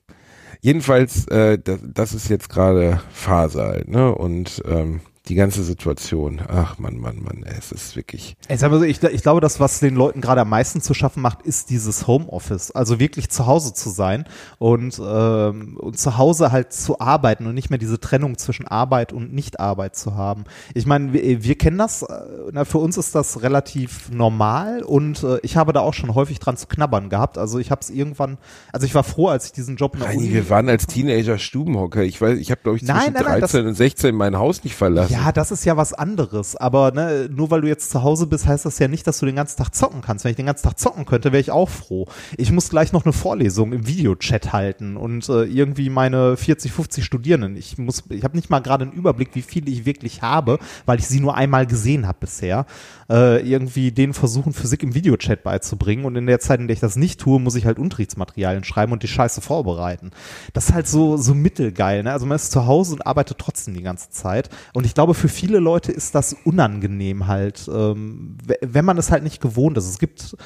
Jedenfalls, 0.64 1.28
äh, 1.28 1.60
das, 1.62 1.80
das 1.84 2.14
ist 2.14 2.30
jetzt 2.30 2.48
gerade 2.48 3.02
Phase 3.12 3.62
halt, 3.62 3.90
ne? 3.90 4.16
Und 4.16 4.64
ähm, 4.66 5.02
die 5.30 5.36
ganze 5.36 5.64
Situation, 5.64 6.42
ach 6.50 6.80
Mann, 6.80 6.98
Mann, 6.98 7.24
Mann, 7.24 7.44
ey, 7.46 7.56
es 7.58 7.72
ist 7.72 7.96
wirklich. 7.96 8.36
Ich, 8.50 8.60
sag 8.60 8.72
mal 8.72 8.80
so, 8.80 8.84
ich, 8.84 9.02
ich 9.02 9.22
glaube, 9.22 9.40
das, 9.40 9.62
was 9.62 9.80
den 9.80 9.96
Leuten 9.96 10.20
gerade 10.20 10.42
am 10.42 10.50
meisten 10.50 10.82
zu 10.82 10.94
schaffen 10.94 11.22
macht, 11.22 11.44
ist 11.44 11.70
dieses 11.70 12.08
Homeoffice. 12.08 12.72
Also 12.72 13.00
wirklich 13.00 13.30
zu 13.30 13.46
Hause 13.46 13.74
zu 13.74 13.90
sein 13.90 14.26
und, 14.58 15.02
ähm, 15.02 15.78
und 15.78 15.98
zu 15.98 16.18
Hause 16.18 16.52
halt 16.52 16.74
zu 16.74 17.00
arbeiten 17.00 17.48
und 17.48 17.54
nicht 17.54 17.70
mehr 17.70 17.80
diese 17.80 18.02
Trennung 18.02 18.38
zwischen 18.38 18.68
Arbeit 18.68 19.14
und 19.14 19.34
Nichtarbeit 19.34 19.96
zu 19.96 20.16
haben. 20.16 20.44
Ich 20.74 20.86
meine, 20.86 21.14
wir, 21.14 21.42
wir 21.42 21.58
kennen 21.58 21.78
das, 21.78 22.02
äh, 22.02 22.08
na, 22.52 22.66
für 22.66 22.80
uns 22.80 22.98
ist 22.98 23.16
das 23.16 23.44
relativ 23.44 24.12
normal 24.12 24.84
und 24.84 25.24
äh, 25.24 25.40
ich 25.42 25.56
habe 25.56 25.72
da 25.72 25.80
auch 25.80 25.94
schon 25.94 26.14
häufig 26.16 26.40
dran 26.40 26.58
zu 26.58 26.68
knabbern 26.68 27.08
gehabt. 27.08 27.38
Also 27.38 27.60
ich 27.60 27.72
habe 27.72 27.80
es 27.80 27.90
irgendwann, 27.90 28.38
also 28.74 28.86
ich 28.86 28.94
war 28.94 29.06
froh, 29.06 29.30
als 29.30 29.46
ich 29.46 29.52
diesen 29.54 29.78
Job 29.78 29.94
in 29.94 30.02
der 30.02 30.10
Reini, 30.10 30.24
Uni 30.24 30.34
wir 30.34 30.50
waren 30.50 30.68
als 30.68 30.86
Teenager 30.86 31.38
Stubenhocker. 31.38 32.04
Ich 32.04 32.20
weiß, 32.20 32.38
ich 32.40 32.52
habe 32.52 32.60
glaube 32.62 32.76
ich 32.76 32.84
Nein, 32.84 32.98
zwischen 32.98 33.14
nein, 33.14 33.24
nein, 33.24 33.40
13 33.40 33.68
und 33.68 33.76
16 33.76 34.14
mein 34.14 34.38
Haus 34.38 34.66
nicht 34.66 34.76
verlassen. 34.76 35.13
Ja, 35.14 35.32
das 35.32 35.52
ist 35.52 35.64
ja 35.64 35.78
was 35.78 35.94
anderes. 35.94 36.56
Aber 36.56 36.92
ne, 36.92 37.30
nur 37.32 37.52
weil 37.52 37.62
du 37.62 37.68
jetzt 37.68 37.92
zu 37.92 38.02
Hause 38.02 38.26
bist, 38.26 38.48
heißt 38.48 38.66
das 38.66 38.80
ja 38.80 38.88
nicht, 38.88 39.06
dass 39.06 39.20
du 39.20 39.28
den 39.28 39.36
ganzen 39.36 39.60
Tag 39.60 39.76
zocken 39.76 40.02
kannst. 40.02 40.26
Wenn 40.26 40.32
ich 40.32 40.38
den 40.38 40.48
ganzen 40.48 40.64
Tag 40.64 40.80
zocken 40.80 41.06
könnte, 41.06 41.32
wäre 41.32 41.40
ich 41.40 41.52
auch 41.52 41.70
froh. 41.70 42.08
Ich 42.36 42.52
muss 42.52 42.70
gleich 42.70 42.94
noch 42.94 43.06
eine 43.06 43.14
Vorlesung 43.14 43.74
im 43.74 43.86
Videochat 43.86 44.54
halten 44.54 44.98
und 44.98 45.30
äh, 45.30 45.44
irgendwie 45.44 45.92
meine 45.92 46.36
40, 46.36 46.72
50 46.72 47.06
Studierenden. 47.06 47.56
Ich 47.58 47.78
muss, 47.78 48.02
ich 48.10 48.24
habe 48.24 48.36
nicht 48.36 48.50
mal 48.50 48.60
gerade 48.60 48.86
einen 48.86 48.94
Überblick, 48.94 49.30
wie 49.34 49.44
viele 49.44 49.70
ich 49.70 49.86
wirklich 49.86 50.24
habe, 50.24 50.58
weil 50.88 50.98
ich 50.98 51.08
sie 51.08 51.20
nur 51.20 51.36
einmal 51.36 51.68
gesehen 51.68 52.08
habe 52.08 52.18
bisher. 52.22 52.66
Äh, 53.08 53.48
irgendwie 53.48 53.92
denen 53.92 54.14
versuchen, 54.16 54.52
Physik 54.52 54.82
im 54.82 54.96
Videochat 54.96 55.44
beizubringen. 55.44 56.06
Und 56.06 56.16
in 56.16 56.26
der 56.26 56.40
Zeit, 56.40 56.60
in 56.60 56.68
der 56.68 56.74
ich 56.74 56.80
das 56.80 56.96
nicht 56.96 57.20
tue, 57.20 57.40
muss 57.40 57.54
ich 57.54 57.68
halt 57.68 57.78
Unterrichtsmaterialien 57.78 58.64
schreiben 58.64 58.94
und 58.94 59.04
die 59.04 59.08
Scheiße 59.08 59.42
vorbereiten. 59.42 60.10
Das 60.54 60.70
ist 60.70 60.74
halt 60.74 60.88
so, 60.88 61.18
so 61.18 61.36
mittelgeil. 61.36 62.02
Ne? 62.02 62.12
Also 62.12 62.26
man 62.26 62.38
ist 62.38 62.52
zu 62.52 62.66
Hause 62.66 62.94
und 62.94 63.06
arbeitet 63.06 63.38
trotzdem 63.38 63.76
die 63.76 63.84
ganze 63.84 64.10
Zeit. 64.10 64.50
Und 64.74 64.88
ich 64.88 64.96
glaube, 64.96 65.03
für 65.12 65.28
viele 65.28 65.60
Leute 65.60 65.92
ist 65.92 66.16
das 66.16 66.34
unangenehm 66.46 67.28
halt, 67.28 67.70
ähm, 67.74 68.38
wenn 68.62 68.86
man 68.86 68.98
es 68.98 69.12
halt 69.12 69.24
nicht 69.24 69.42
gewohnt 69.42 69.78
ist. 69.78 69.90
Es 69.90 70.00
gibt, 70.00 70.38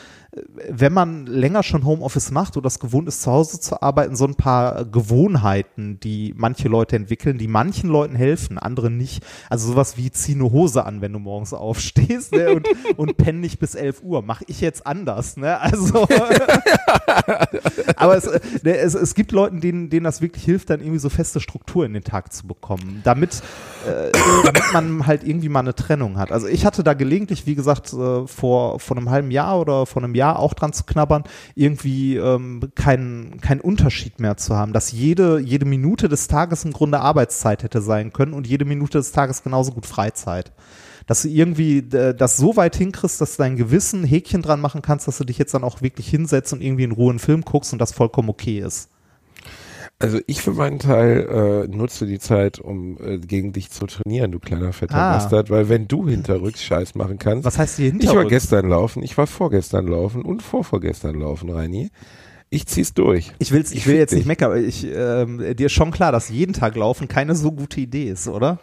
wenn 0.69 0.93
man 0.93 1.25
länger 1.25 1.63
schon 1.63 1.85
Homeoffice 1.85 2.31
macht 2.31 2.57
oder 2.57 2.65
das 2.65 2.79
gewohnt 2.79 3.07
ist, 3.07 3.21
zu 3.21 3.31
Hause 3.31 3.59
zu 3.59 3.81
arbeiten, 3.81 4.15
so 4.15 4.25
ein 4.25 4.35
paar 4.35 4.85
Gewohnheiten, 4.85 5.99
die 5.99 6.33
manche 6.35 6.67
Leute 6.67 6.95
entwickeln, 6.95 7.37
die 7.37 7.47
manchen 7.47 7.89
Leuten 7.89 8.15
helfen, 8.15 8.57
anderen 8.57 8.97
nicht. 8.97 9.23
Also 9.49 9.69
sowas 9.69 9.97
wie 9.97 10.11
zieh 10.11 10.33
eine 10.33 10.51
Hose 10.51 10.85
an, 10.85 11.01
wenn 11.01 11.13
du 11.13 11.19
morgens 11.19 11.53
aufstehst 11.57 12.33
ne? 12.33 12.51
und, 12.51 12.67
und 12.97 13.17
penn 13.17 13.39
nicht 13.39 13.59
bis 13.59 13.75
11 13.75 14.03
Uhr. 14.03 14.21
Mach 14.21 14.41
ich 14.47 14.61
jetzt 14.61 14.85
anders. 14.85 15.37
Ne? 15.37 15.59
Also 15.59 16.07
aber 17.95 18.17
es, 18.17 18.25
ne, 18.63 18.77
es, 18.77 18.93
es 18.93 19.15
gibt 19.15 19.31
Leuten, 19.31 19.61
denen, 19.61 19.89
denen 19.89 20.03
das 20.03 20.21
wirklich 20.21 20.43
hilft, 20.43 20.69
dann 20.69 20.79
irgendwie 20.81 20.99
so 20.99 21.09
feste 21.09 21.39
Struktur 21.39 21.85
in 21.85 21.93
den 21.93 22.03
Tag 22.03 22.33
zu 22.33 22.47
bekommen, 22.47 23.01
damit, 23.03 23.41
äh, 23.85 24.11
damit 24.43 24.63
man 24.73 25.07
halt 25.07 25.23
irgendwie 25.23 25.49
mal 25.49 25.61
eine 25.61 25.75
Trennung 25.75 26.17
hat. 26.17 26.31
Also 26.31 26.47
ich 26.47 26.65
hatte 26.65 26.83
da 26.83 26.93
gelegentlich, 26.93 27.45
wie 27.45 27.55
gesagt, 27.55 27.93
äh, 27.93 28.27
vor, 28.27 28.79
vor 28.79 28.97
einem 28.97 29.09
halben 29.09 29.31
Jahr 29.31 29.59
oder 29.59 29.85
vor 29.85 30.03
einem 30.03 30.15
Jahr 30.15 30.26
auch 30.35 30.53
dran 30.53 30.73
zu 30.73 30.83
knabbern, 30.83 31.23
irgendwie 31.55 32.17
ähm, 32.17 32.71
keinen 32.75 33.39
keinen 33.41 33.61
Unterschied 33.61 34.19
mehr 34.19 34.37
zu 34.37 34.55
haben, 34.55 34.73
dass 34.73 34.91
jede, 34.91 35.39
jede 35.39 35.65
Minute 35.65 36.09
des 36.09 36.27
Tages 36.27 36.65
im 36.65 36.73
Grunde 36.73 36.99
Arbeitszeit 36.99 37.63
hätte 37.63 37.81
sein 37.81 38.13
können 38.13 38.33
und 38.33 38.47
jede 38.47 38.65
Minute 38.65 38.97
des 38.97 39.11
Tages 39.11 39.43
genauso 39.43 39.71
gut 39.71 39.85
Freizeit 39.85 40.51
dass 41.07 41.21
du 41.21 41.29
irgendwie 41.29 41.77
äh, 41.77 42.13
das 42.13 42.37
so 42.37 42.55
weit 42.57 42.75
hinkriegst, 42.75 43.19
dass 43.19 43.37
du 43.37 43.43
dein 43.43 43.55
Gewissen 43.55 44.03
Häkchen 44.03 44.43
dran 44.43 44.61
machen 44.61 44.81
kannst, 44.83 45.07
dass 45.07 45.17
du 45.17 45.23
dich 45.23 45.37
jetzt 45.37 45.53
dann 45.53 45.63
auch 45.63 45.81
wirklich 45.81 46.07
hinsetzt 46.07 46.53
und 46.53 46.61
irgendwie 46.61 46.83
in 46.83 46.91
Ruhe 46.91 47.09
einen 47.09 47.19
Film 47.19 47.41
guckst 47.41 47.73
und 47.73 47.79
das 47.79 47.93
vollkommen 47.93 48.29
okay 48.29 48.59
ist. 48.59 48.89
Also 49.99 50.19
ich 50.27 50.41
für 50.43 50.51
meinen 50.51 50.77
Teil 50.77 51.65
äh, 51.71 51.75
nutze 51.75 52.05
die 52.05 52.19
Zeit, 52.19 52.59
um 52.59 52.97
äh, 53.03 53.17
gegen 53.17 53.51
dich 53.51 53.71
zu 53.71 53.87
trainieren, 53.87 54.31
du 54.31 54.37
kleiner 54.39 54.71
fetter 54.71 54.95
Ah. 54.95 55.13
Bastard, 55.15 55.49
weil 55.49 55.69
wenn 55.69 55.87
du 55.87 56.07
hinterrücks 56.07 56.63
Scheiß 56.63 56.93
machen 56.93 57.17
kannst. 57.17 57.45
Was 57.45 57.57
heißt 57.57 57.77
hier 57.77 57.87
ich 57.87 57.93
war 57.93 57.99
hinterrücks? 58.01 58.29
gestern 58.29 58.69
laufen, 58.69 59.01
ich 59.01 59.17
war 59.17 59.25
vorgestern 59.25 59.87
laufen 59.87 60.21
und 60.21 60.43
vorvorgestern 60.43 61.19
laufen, 61.19 61.49
Reini. 61.49 61.89
Ich 62.49 62.67
zieh's 62.67 62.93
durch. 62.93 63.33
Ich, 63.39 63.51
will's, 63.51 63.71
ich 63.71 63.79
Ich 63.79 63.87
will 63.87 63.95
jetzt 63.95 64.11
nicht 64.11 64.21
dich. 64.21 64.27
meckern, 64.27 64.51
aber 64.51 64.59
ich, 64.59 64.85
ähm, 64.89 65.39
dir 65.55 65.65
ist 65.65 65.73
schon 65.73 65.91
klar, 65.91 66.11
dass 66.11 66.29
jeden 66.29 66.53
Tag 66.53 66.75
laufen 66.75 67.07
keine 67.07 67.33
so 67.35 67.51
gute 67.51 67.81
Idee 67.81 68.09
ist, 68.09 68.27
oder? 68.27 68.59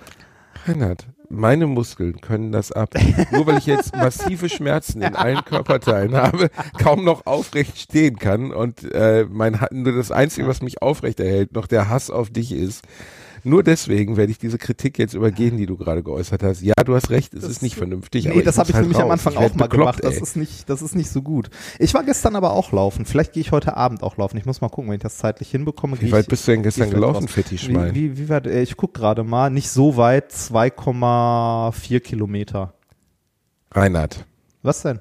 Reinhard, 0.66 1.06
meine 1.34 1.66
Muskeln 1.66 2.20
können 2.20 2.52
das 2.52 2.72
ab. 2.72 2.94
Nur 3.30 3.46
weil 3.46 3.58
ich 3.58 3.66
jetzt 3.66 3.94
massive 3.96 4.48
Schmerzen 4.48 5.02
in 5.02 5.14
allen 5.14 5.44
Körperteilen 5.44 6.14
habe, 6.14 6.50
kaum 6.78 7.04
noch 7.04 7.26
aufrecht 7.26 7.78
stehen 7.78 8.16
kann 8.18 8.52
und 8.52 8.84
äh, 8.92 9.26
mein 9.30 9.60
nur 9.70 9.94
das 9.94 10.10
Einzige, 10.10 10.46
was 10.46 10.62
mich 10.62 10.82
aufrecht 10.82 11.20
erhält, 11.20 11.52
noch 11.52 11.66
der 11.66 11.88
Hass 11.88 12.10
auf 12.10 12.30
dich 12.30 12.52
ist. 12.52 12.82
Nur 13.46 13.62
deswegen 13.62 14.16
werde 14.16 14.32
ich 14.32 14.38
diese 14.38 14.56
Kritik 14.56 14.98
jetzt 14.98 15.12
übergehen, 15.12 15.58
die 15.58 15.66
du 15.66 15.76
gerade 15.76 16.02
geäußert 16.02 16.42
hast. 16.42 16.62
Ja, 16.62 16.72
du 16.84 16.94
hast 16.94 17.10
recht, 17.10 17.34
es 17.34 17.44
ist 17.44 17.62
nicht 17.62 17.76
vernünftig. 17.76 18.24
Nee, 18.24 18.42
das 18.42 18.56
habe 18.58 18.70
ich 18.70 18.74
halt 18.74 18.84
nämlich 18.84 18.98
am 18.98 19.04
raus. 19.10 19.12
Anfang 19.12 19.32
Ich 19.34 19.38
auch 19.38 19.54
mal 19.54 19.68
gemacht. 19.68 20.02
Das 20.02 20.16
ist, 20.16 20.36
nicht, 20.36 20.68
das 20.70 20.80
ist 20.80 20.94
nicht 20.94 21.10
so 21.10 21.20
gut. 21.20 21.50
Ich 21.78 21.92
war 21.92 22.02
gestern 22.04 22.36
aber 22.36 22.52
auch 22.54 22.72
laufen. 22.72 23.04
Vielleicht 23.04 23.34
gehe 23.34 23.42
ich 23.42 23.52
heute 23.52 23.76
Abend 23.76 24.02
auch 24.02 24.16
laufen. 24.16 24.38
Ich 24.38 24.46
muss 24.46 24.62
mal 24.62 24.70
gucken, 24.70 24.88
wenn 24.90 24.96
ich 24.96 25.02
das 25.02 25.18
zeitlich 25.18 25.50
hinbekomme. 25.50 26.00
Wie 26.00 26.10
weit 26.10 26.22
ich, 26.22 26.28
bist 26.28 26.48
du 26.48 26.52
denn 26.52 26.62
gestern 26.62 26.90
gelaufen. 26.90 27.28
Fetischschwein? 27.28 27.94
Wie, 27.94 28.16
wie, 28.16 28.18
wie 28.18 28.28
weit? 28.30 28.46
äh, 28.46 28.62
Ich 28.62 28.76
gucke 28.76 28.98
gerade 28.98 29.24
mal. 29.24 29.50
Nicht 29.50 29.68
so 29.68 29.96
weit. 29.98 30.32
2,4 30.32 32.00
Kilometer. 32.00 32.74
Reinhard, 33.72 34.24
Was 34.62 34.82
denn? 34.82 35.00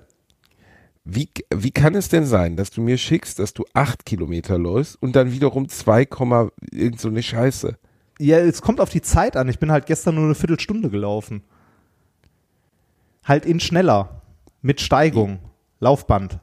wie, 1.06 1.30
wie 1.54 1.72
kann 1.72 1.96
es 1.96 2.10
denn 2.10 2.26
sein, 2.26 2.56
dass 2.56 2.72
du 2.72 2.82
mir 2.82 2.98
schickst, 2.98 3.38
dass 3.40 3.54
du 3.54 3.66
acht 3.74 4.06
Kilometer 4.06 4.58
läufst 4.58 5.02
und 5.02 5.16
dann 5.16 5.32
wiederum 5.32 5.68
2, 5.70 6.06
Komma 6.06 6.50
irgend 6.72 7.00
so 7.00 7.10
eine 7.10 7.22
Scheiße? 7.22 7.78
Ja, 8.20 8.40
es 8.40 8.62
kommt 8.62 8.80
auf 8.80 8.90
die 8.90 9.02
Zeit 9.02 9.36
an. 9.36 9.50
Ich 9.50 9.60
bin 9.60 9.72
halt 9.72 9.86
gestern 9.86 10.16
nur 10.16 10.26
eine 10.26 10.36
Viertelstunde 10.36 10.90
gelaufen. 10.90 11.44
Halt 13.24 13.46
in 13.46 13.60
schneller. 13.60 14.22
Mit 14.62 14.82
Steigung. 14.82 15.40
Laufband. 15.80 16.40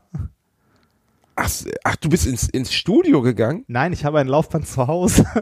Ach, 1.36 1.50
ach 1.84 1.96
du 1.96 2.10
bist 2.10 2.26
ins, 2.26 2.48
ins 2.48 2.74
Studio 2.74 3.22
gegangen? 3.22 3.64
Nein, 3.66 3.92
ich 3.92 4.04
habe 4.04 4.18
ein 4.18 4.28
Laufband 4.28 4.66
zu 4.66 4.86
Hause. 4.86 5.24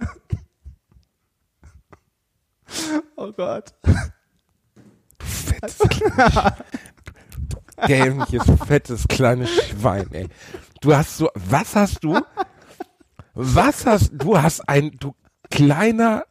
oh 3.17 3.33
Gott. 3.33 3.75
Fettes 5.19 5.79
kleines, 5.79 6.55
dämliches, 7.89 8.43
fettes, 8.67 9.09
kleines 9.09 9.51
Schwein, 9.51 10.07
ey. 10.13 10.29
Du 10.81 10.95
hast 10.95 11.17
so, 11.17 11.31
was 11.35 11.75
hast 11.75 12.05
du? 12.05 12.21
Was 13.35 13.87
hast, 13.87 14.11
du 14.13 14.41
hast 14.41 14.69
ein, 14.69 14.93
du 14.99 15.15
kleiner, 15.51 16.25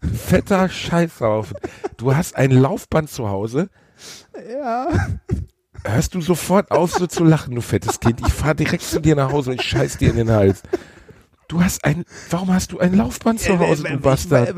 fetter 0.00 0.68
Scheißhaufen. 0.68 1.56
Du 1.96 2.14
hast 2.14 2.36
ein 2.36 2.50
Laufband 2.50 3.10
zu 3.10 3.28
Hause. 3.28 3.70
Ja. 4.50 4.88
Hörst 5.84 6.14
du 6.14 6.20
sofort 6.20 6.70
auf, 6.70 6.92
so 6.92 7.06
zu 7.06 7.24
lachen, 7.24 7.54
du 7.54 7.60
fettes 7.60 8.00
Kind. 8.00 8.20
Ich 8.26 8.32
fahr 8.32 8.54
direkt 8.54 8.82
zu 8.82 9.00
dir 9.00 9.16
nach 9.16 9.32
Hause 9.32 9.50
und 9.50 9.60
ich 9.60 9.66
scheiß 9.66 9.98
dir 9.98 10.10
in 10.10 10.16
den 10.16 10.30
Hals. 10.30 10.62
Du 11.46 11.62
hast 11.62 11.84
ein, 11.84 12.04
warum 12.28 12.52
hast 12.52 12.72
du 12.72 12.78
ein 12.78 12.94
Laufband 12.94 13.40
zu 13.40 13.58
Hause, 13.58 13.84
du 13.84 13.98
Bastard? 13.98 14.54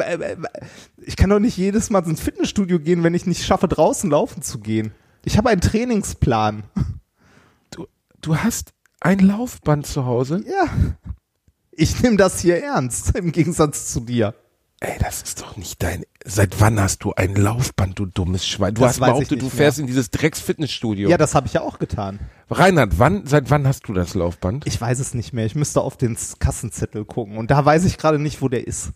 Ich 0.97 1.17
kann 1.17 1.31
doch 1.31 1.39
nicht 1.39 1.57
jedes 1.57 1.89
Mal 1.91 2.05
ins 2.05 2.21
Fitnessstudio 2.21 2.81
gehen, 2.81 3.05
wenn 3.05 3.15
ich 3.15 3.27
nicht 3.27 3.45
schaffe, 3.45 3.69
draußen 3.69 4.11
laufen 4.11 4.43
zu 4.43 4.59
gehen. 4.59 4.93
Ich 5.25 5.39
habe 5.39 5.51
einen 5.51 5.61
Trainingsplan. 5.61 6.65
Du, 7.71 7.87
du 8.21 8.37
hast 8.37 8.73
ein 9.01 9.21
Laufband 9.21 9.87
zu 9.87 10.05
Hause? 10.05 10.43
Ja. 10.47 10.67
Ich 11.81 12.03
nehme 12.03 12.19
das 12.19 12.41
hier 12.41 12.63
ernst, 12.63 13.17
im 13.17 13.33
Gegensatz 13.33 13.91
zu 13.91 14.01
dir. 14.01 14.35
Ey, 14.81 14.99
das 15.01 15.23
ist 15.23 15.41
doch 15.41 15.57
nicht 15.57 15.83
dein. 15.83 16.05
Seit 16.23 16.61
wann 16.61 16.79
hast 16.79 17.03
du 17.05 17.15
ein 17.15 17.35
Laufband, 17.35 17.99
du 17.99 18.05
dummes 18.05 18.47
Schwein? 18.47 18.75
Du 18.75 18.83
Das 18.83 18.89
hast 18.89 18.97
ich 18.97 19.05
behauptet, 19.07 19.41
du 19.41 19.49
fährst 19.49 19.79
in 19.79 19.87
dieses 19.87 20.11
Drecks-Fitnessstudio. 20.11 21.09
Ja, 21.09 21.17
das 21.17 21.35
habe 21.35 21.47
ich 21.47 21.55
ja 21.55 21.63
auch 21.63 21.79
getan. 21.79 22.21
Reinhard, 22.51 22.99
wann, 22.99 23.27
seit 23.27 23.49
wann 23.49 23.67
hast 23.67 23.89
du 23.89 23.95
das 23.95 24.13
Laufband? 24.13 24.67
Ich 24.67 24.79
weiß 24.79 24.99
es 24.99 25.15
nicht 25.15 25.33
mehr. 25.33 25.47
Ich 25.47 25.55
müsste 25.55 25.81
auf 25.81 25.97
den 25.97 26.19
Kassenzettel 26.39 27.07
gucken. 27.07 27.39
Und 27.39 27.51
da 27.51 27.65
weiß 27.65 27.87
ich 27.87 27.97
gerade 27.97 28.19
nicht, 28.19 28.43
wo 28.43 28.51
der 28.51 28.67
ist. 28.67 28.91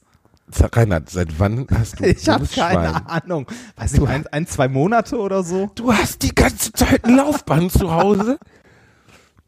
Reinhard, 0.53 1.09
seit 1.09 1.41
wann 1.41 1.67
hast 1.71 2.01
du 2.01 2.05
Ich 2.07 2.29
habe 2.29 2.47
keine 2.47 2.89
Schwein? 2.91 3.07
Ahnung. 3.07 3.47
Weiß 3.77 3.93
nicht, 3.95 4.07
ein, 4.07 4.27
ein, 4.27 4.47
zwei 4.47 4.69
Monate 4.69 5.19
oder 5.19 5.43
so? 5.43 5.71
Du 5.75 5.91
hast 5.91 6.23
die 6.23 6.35
ganze 6.35 6.71
Zeit 6.73 7.03
ein 7.07 7.17
Laufband 7.17 7.73
zu 7.73 7.93
Hause? 7.93 8.39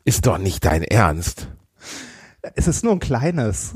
Ist 0.07 0.27
doch 0.27 0.39
nicht 0.39 0.65
dein 0.65 0.83
Ernst. 0.83 1.49
Es 2.55 2.69
ist 2.69 2.85
nur 2.85 2.93
ein 2.93 2.99
kleines. 3.01 3.75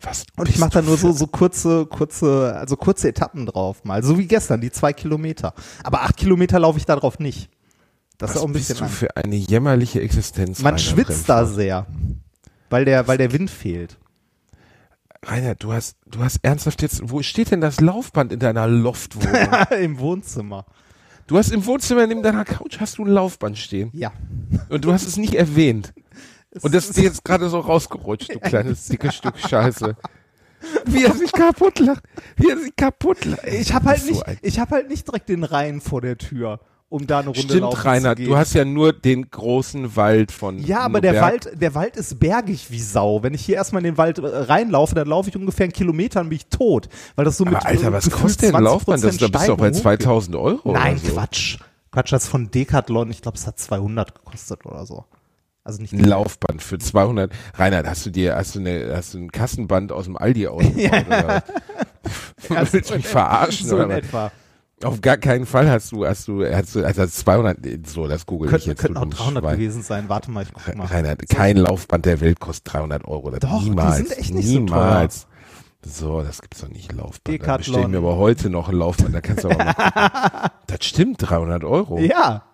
Was 0.00 0.24
Und 0.36 0.46
ich 0.48 0.54
bist 0.54 0.60
mache 0.60 0.70
da 0.70 0.80
du 0.80 0.88
nur 0.88 0.96
so, 0.96 1.12
so 1.12 1.26
kurze, 1.26 1.86
kurze, 1.86 2.54
also 2.56 2.76
kurze 2.76 3.08
Etappen 3.08 3.46
drauf 3.46 3.84
mal. 3.84 4.02
So 4.04 4.16
wie 4.18 4.26
gestern, 4.26 4.60
die 4.60 4.70
zwei 4.70 4.92
Kilometer. 4.92 5.54
Aber 5.82 6.02
acht 6.02 6.16
Kilometer 6.16 6.58
laufe 6.60 6.78
ich 6.78 6.84
da 6.84 6.94
drauf 6.96 7.18
nicht. 7.18 7.50
Das 8.16 8.30
Was 8.30 8.36
ist 8.36 8.42
auch 8.42 8.46
ein 8.46 8.52
bist 8.52 8.68
bisschen 8.68 8.78
du 8.78 8.84
lang. 8.84 8.92
für 8.92 9.16
eine 9.16 9.36
jämmerliche 9.36 10.00
Existenz? 10.00 10.60
Man 10.60 10.74
Rainer 10.74 10.78
schwitzt 10.78 11.28
da 11.28 11.38
Bremford? 11.38 11.54
sehr. 11.56 11.86
Weil 12.70 12.84
der, 12.84 13.08
weil 13.08 13.18
der 13.18 13.32
Wind 13.32 13.50
fehlt. 13.50 13.96
Rainer, 15.24 15.56
du 15.56 15.72
hast, 15.72 15.96
du 16.06 16.20
hast 16.22 16.38
ernsthaft 16.42 16.80
jetzt, 16.82 17.00
wo 17.04 17.22
steht 17.22 17.50
denn 17.50 17.60
das 17.60 17.80
Laufband 17.80 18.32
in 18.32 18.38
deiner 18.38 18.68
Loftwohnung? 18.68 19.48
Im 19.82 19.98
Wohnzimmer. 19.98 20.64
du 21.26 21.38
hast 21.38 21.50
im 21.50 21.66
Wohnzimmer 21.66 22.06
neben 22.06 22.22
deiner 22.22 22.44
Couch 22.44 22.78
hast 22.78 22.98
du 22.98 23.04
ein 23.04 23.10
Laufband 23.10 23.58
stehen. 23.58 23.90
Ja. 23.92 24.12
Und 24.68 24.84
du 24.84 24.92
hast 24.92 25.06
es 25.06 25.16
nicht 25.16 25.34
erwähnt. 25.34 25.92
Und 26.62 26.74
das 26.74 26.86
ist 26.88 26.96
dir 26.96 27.04
jetzt 27.04 27.24
gerade 27.24 27.48
so 27.48 27.60
rausgerutscht, 27.60 28.34
du 28.34 28.38
kleines 28.40 28.86
dickes 28.86 29.14
Stück 29.16 29.38
Scheiße. 29.38 29.96
Wie 30.86 31.04
er 31.04 31.14
sich 31.14 31.30
kaputt 31.32 31.78
lacht. 31.78 32.02
Wie 32.36 32.50
er 32.50 32.58
sich 32.58 32.74
kaputt 32.74 33.24
lacht. 33.24 33.46
Ich 33.46 33.72
habe 33.72 33.90
halt 33.90 34.00
So 34.00 34.10
nicht, 34.10 34.24
ich 34.42 34.58
habe 34.58 34.72
halt 34.72 34.88
nicht 34.88 35.06
direkt 35.06 35.28
den 35.28 35.44
Rhein 35.44 35.80
vor 35.80 36.00
der 36.00 36.18
Tür, 36.18 36.58
um 36.88 37.06
da 37.06 37.20
eine 37.20 37.28
Runde 37.28 37.58
laufen 37.58 37.76
Stimmt, 37.76 37.84
Rainer, 37.84 38.10
zu 38.10 38.16
gehen. 38.16 38.28
du 38.30 38.36
hast 38.36 38.54
ja 38.54 38.64
nur 38.64 38.92
den 38.92 39.30
großen 39.30 39.94
Wald 39.94 40.32
von 40.32 40.58
ja, 40.58 40.80
aber 40.80 41.00
der. 41.00 41.20
Wald, 41.20 41.50
der 41.60 41.74
Wald 41.76 41.96
ist 41.96 42.18
bergig 42.18 42.70
wie 42.70 42.80
Sau. 42.80 43.22
Wenn 43.22 43.34
ich 43.34 43.44
hier 43.44 43.54
erstmal 43.56 43.82
in 43.82 43.92
den 43.92 43.98
Wald 43.98 44.18
äh, 44.18 44.26
reinlaufe, 44.26 44.96
dann 44.96 45.06
laufe 45.06 45.28
ich 45.28 45.36
ungefähr 45.36 45.64
einen 45.64 45.72
Kilometer 45.72 46.22
und 46.22 46.30
bin 46.30 46.36
ich 46.36 46.46
tot. 46.46 46.88
Weil 47.14 47.24
das 47.24 47.36
so 47.36 47.44
mit 47.44 47.54
Aber 47.54 47.66
Alter, 47.66 47.88
äh, 47.88 47.92
was 47.92 48.10
kostet 48.10 48.54
denn 48.54 48.62
Laufband? 48.62 49.04
Das, 49.04 49.16
20% 49.16 49.20
da 49.20 49.28
bist 49.28 49.44
du 49.48 49.52
doch 49.52 49.58
bei 49.58 49.66
Steigung 49.68 49.82
2000 49.82 50.36
Euro. 50.36 50.72
Nein, 50.72 50.96
oder 50.96 51.06
so. 51.06 51.12
Quatsch. 51.12 51.58
Quatsch, 51.92 52.12
das 52.12 52.24
ist 52.24 52.28
von 52.30 52.50
Decathlon, 52.50 53.10
ich 53.10 53.22
glaube, 53.22 53.38
es 53.38 53.46
hat 53.46 53.58
200 53.58 54.14
gekostet 54.14 54.66
oder 54.66 54.84
so. 54.86 55.04
Also 55.68 55.82
nicht 55.82 55.92
Ein 55.92 56.00
Laufband 56.00 56.62
für 56.62 56.78
200. 56.78 57.30
Rainer, 57.58 57.82
hast 57.84 58.06
du 58.06 58.10
dir, 58.10 58.36
hast 58.36 58.54
du 58.54 58.60
eine, 58.60 58.90
hast 58.96 59.12
du 59.12 59.18
ein 59.18 59.30
Kassenband 59.30 59.92
aus 59.92 60.06
dem 60.06 60.16
Aldi 60.16 60.46
ausgebaut? 60.46 61.42
Willst 62.72 62.88
du 62.88 62.96
mich 62.96 63.06
verarschen 63.06 63.68
so 63.68 63.74
oder 63.74 63.84
in 63.84 63.90
etwa. 63.90 64.32
Auf 64.82 65.02
gar 65.02 65.18
keinen 65.18 65.44
Fall 65.44 65.70
hast 65.70 65.92
du, 65.92 66.06
hast 66.06 66.26
du, 66.26 66.42
hast 66.42 66.74
du, 66.74 66.82
also 66.86 67.06
200, 67.06 67.58
so, 67.86 68.08
das 68.08 68.24
google 68.24 68.46
ich 68.46 68.52
Könnten, 68.52 68.68
jetzt. 68.70 68.80
könnten 68.80 68.96
auch 68.96 69.02
dummes 69.02 69.18
300 69.18 69.44
Schwein. 69.44 69.58
gewesen 69.58 69.82
sein. 69.82 70.08
Warte 70.08 70.30
mal, 70.30 70.44
ich 70.44 70.52
guck 70.54 70.74
mal. 70.74 70.86
Rainer, 70.86 71.16
kein 71.16 71.58
Laufband 71.58 72.06
der 72.06 72.22
Welt 72.22 72.40
kostet 72.40 72.72
300 72.72 73.04
Euro. 73.06 73.30
Das 73.30 73.40
Doch, 73.40 73.58
die 73.62 73.68
niemals. 73.68 73.96
sind 73.98 74.16
echt 74.16 74.32
nicht 74.32 74.48
so 74.48 74.54
niemals. 74.54 75.26
So, 75.84 76.22
das 76.22 76.40
gibt's 76.40 76.62
doch 76.62 76.68
nicht, 76.68 76.92
Laufband. 76.92 77.26
Da 77.26 77.32
Decathlon. 77.32 77.58
bestellen 77.58 77.92
wir 77.92 77.98
aber 77.98 78.16
heute 78.16 78.48
noch 78.48 78.70
ein 78.70 78.76
Laufband, 78.76 79.14
da 79.14 79.20
kannst 79.20 79.44
du 79.44 79.50
aber 79.50 79.66
gucken. 79.66 80.50
Das 80.66 80.78
stimmt, 80.86 81.18
300 81.20 81.62
Euro. 81.64 81.98
Ja, 81.98 82.44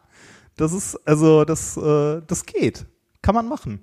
das 0.56 0.73
ist, 0.73 0.97
also 1.06 1.44
das, 1.44 1.76
äh, 1.76 2.21
das 2.26 2.44
geht. 2.47 2.87
Kann 3.25 3.35
man 3.35 3.49
machen. 3.49 3.81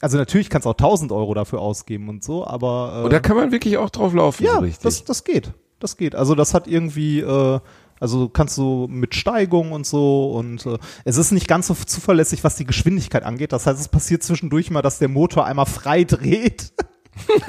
Also 0.00 0.16
natürlich 0.16 0.48
kannst 0.48 0.64
du 0.64 0.70
auch 0.70 0.74
1000 0.74 1.12
Euro 1.12 1.34
dafür 1.34 1.60
ausgeben 1.60 2.08
und 2.08 2.24
so, 2.24 2.46
aber 2.46 3.00
äh, 3.00 3.04
Und 3.04 3.12
da 3.12 3.20
kann 3.20 3.36
man 3.36 3.52
wirklich 3.52 3.76
auch 3.76 3.90
drauf 3.90 4.14
laufen, 4.14 4.42
ja, 4.42 4.54
so 4.54 4.60
richtig. 4.60 4.84
das, 4.84 5.04
das 5.04 5.22
geht. 5.22 5.52
Das 5.78 5.98
geht. 5.98 6.14
Also 6.14 6.34
das 6.34 6.54
hat 6.54 6.66
irgendwie, 6.66 7.20
äh, 7.20 7.60
also 8.00 8.30
kannst 8.30 8.56
du 8.56 8.86
mit 8.88 9.14
Steigung 9.14 9.72
und 9.72 9.86
so 9.86 10.30
und 10.30 10.64
äh, 10.64 10.78
es 11.04 11.18
ist 11.18 11.30
nicht 11.30 11.46
ganz 11.46 11.66
so 11.66 11.74
zuverlässig, 11.74 12.42
was 12.42 12.56
die 12.56 12.64
Geschwindigkeit 12.64 13.22
angeht. 13.22 13.52
Das 13.52 13.66
heißt, 13.66 13.78
es 13.78 13.88
passiert 13.88 14.22
zwischendurch 14.22 14.70
mal, 14.70 14.80
dass 14.80 14.98
der 14.98 15.08
Motor 15.08 15.44
einmal 15.44 15.66
frei 15.66 16.04
dreht. 16.04 16.72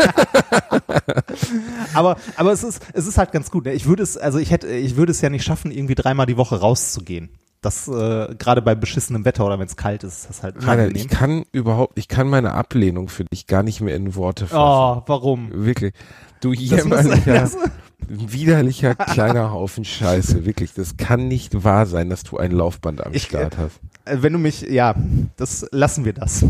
aber 1.94 2.18
aber 2.36 2.52
es 2.52 2.66
ist 2.66 2.86
es 2.92 3.08
ist 3.08 3.18
halt 3.18 3.32
ganz 3.32 3.52
gut. 3.52 3.66
ne? 3.66 3.74
Ich 3.74 3.86
würde 3.86 4.04
es 4.04 4.18
also 4.18 4.38
ich 4.38 4.52
hätte 4.52 4.68
ich 4.68 4.98
würde 4.98 5.14
es 5.14 5.22
ja 5.22 5.30
nicht 5.30 5.46
schaffen, 5.46 5.72
irgendwie 5.72 5.96
dreimal 5.96 6.26
die 6.26 6.36
Woche 6.36 6.60
rauszugehen. 6.60 7.30
Das 7.62 7.88
äh, 7.89 8.36
gerade 8.38 8.62
bei 8.62 8.74
beschissenem 8.74 9.25
Wetter 9.25 9.46
oder 9.46 9.60
wenn 9.60 9.68
es 9.68 9.75
kalt 9.75 10.04
ist, 10.06 10.20
ist 10.20 10.30
das 10.30 10.44
halt 10.44 10.56
unangenehm. 10.58 10.96
ich 10.96 11.10
kann 11.10 11.44
überhaupt, 11.51 11.98
ich 11.98 12.08
kann 12.08 12.30
meine 12.30 12.54
Ablehnung 12.54 13.10
für 13.10 13.25
dich 13.25 13.48
gar 13.48 13.63
nicht 13.63 13.82
mehr 13.82 13.96
in 13.96 14.16
Worte 14.16 14.48
fassen. 14.48 14.62
Oh, 14.62 15.04
warum? 15.08 15.50
Wirklich. 15.51 15.94
Du 16.39 16.54
jämmerlicher, 16.54 17.50
widerlicher 18.08 18.96
kleiner 18.96 19.51
Haufen 19.51 19.84
Scheiße. 19.84 20.46
Wirklich. 20.46 20.74
Das 20.74 20.96
kann 20.98 21.28
nicht 21.28 21.63
wahr 21.63 21.86
sein, 21.86 22.10
dass 22.10 22.24
du 22.24 22.38
ein 22.38 22.51
Laufband 22.51 23.06
am 23.06 23.13
Ich- 23.13 23.24
Start 23.24 23.58
hast. 23.58 23.80
Äh, 24.06 24.18
Wenn 24.22 24.34
du 24.34 24.39
mich, 24.39 24.62
ja, 24.62 24.96
das 25.36 25.68
lassen 25.72 26.06
wir 26.06 26.13
das. 26.13 26.46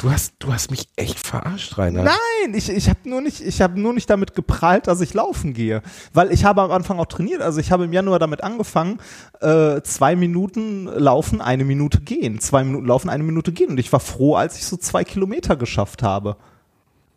Du 0.00 0.10
hast, 0.10 0.32
du 0.38 0.50
hast 0.50 0.70
mich 0.70 0.88
echt 0.96 1.18
verarscht, 1.18 1.76
Rainer. 1.76 2.04
Nein, 2.04 2.54
ich, 2.54 2.70
ich 2.70 2.88
habe 2.88 3.00
nur 3.04 3.20
nicht, 3.20 3.42
ich 3.42 3.60
habe 3.60 3.78
nur 3.78 3.92
nicht 3.92 4.08
damit 4.08 4.34
geprahlt, 4.34 4.86
dass 4.86 5.02
ich 5.02 5.12
laufen 5.12 5.52
gehe, 5.52 5.82
weil 6.14 6.32
ich 6.32 6.46
habe 6.46 6.62
am 6.62 6.70
Anfang 6.70 6.98
auch 6.98 7.06
trainiert. 7.06 7.42
Also 7.42 7.60
ich 7.60 7.70
habe 7.70 7.84
im 7.84 7.92
Januar 7.92 8.18
damit 8.18 8.42
angefangen, 8.42 8.98
äh, 9.42 9.82
zwei 9.82 10.16
Minuten 10.16 10.86
laufen, 10.86 11.42
eine 11.42 11.66
Minute 11.66 12.00
gehen, 12.00 12.40
zwei 12.40 12.64
Minuten 12.64 12.86
laufen, 12.86 13.10
eine 13.10 13.24
Minute 13.24 13.52
gehen. 13.52 13.68
Und 13.68 13.78
ich 13.78 13.92
war 13.92 14.00
froh, 14.00 14.36
als 14.36 14.56
ich 14.56 14.64
so 14.64 14.78
zwei 14.78 15.04
Kilometer 15.04 15.56
geschafft 15.56 16.02
habe. 16.02 16.38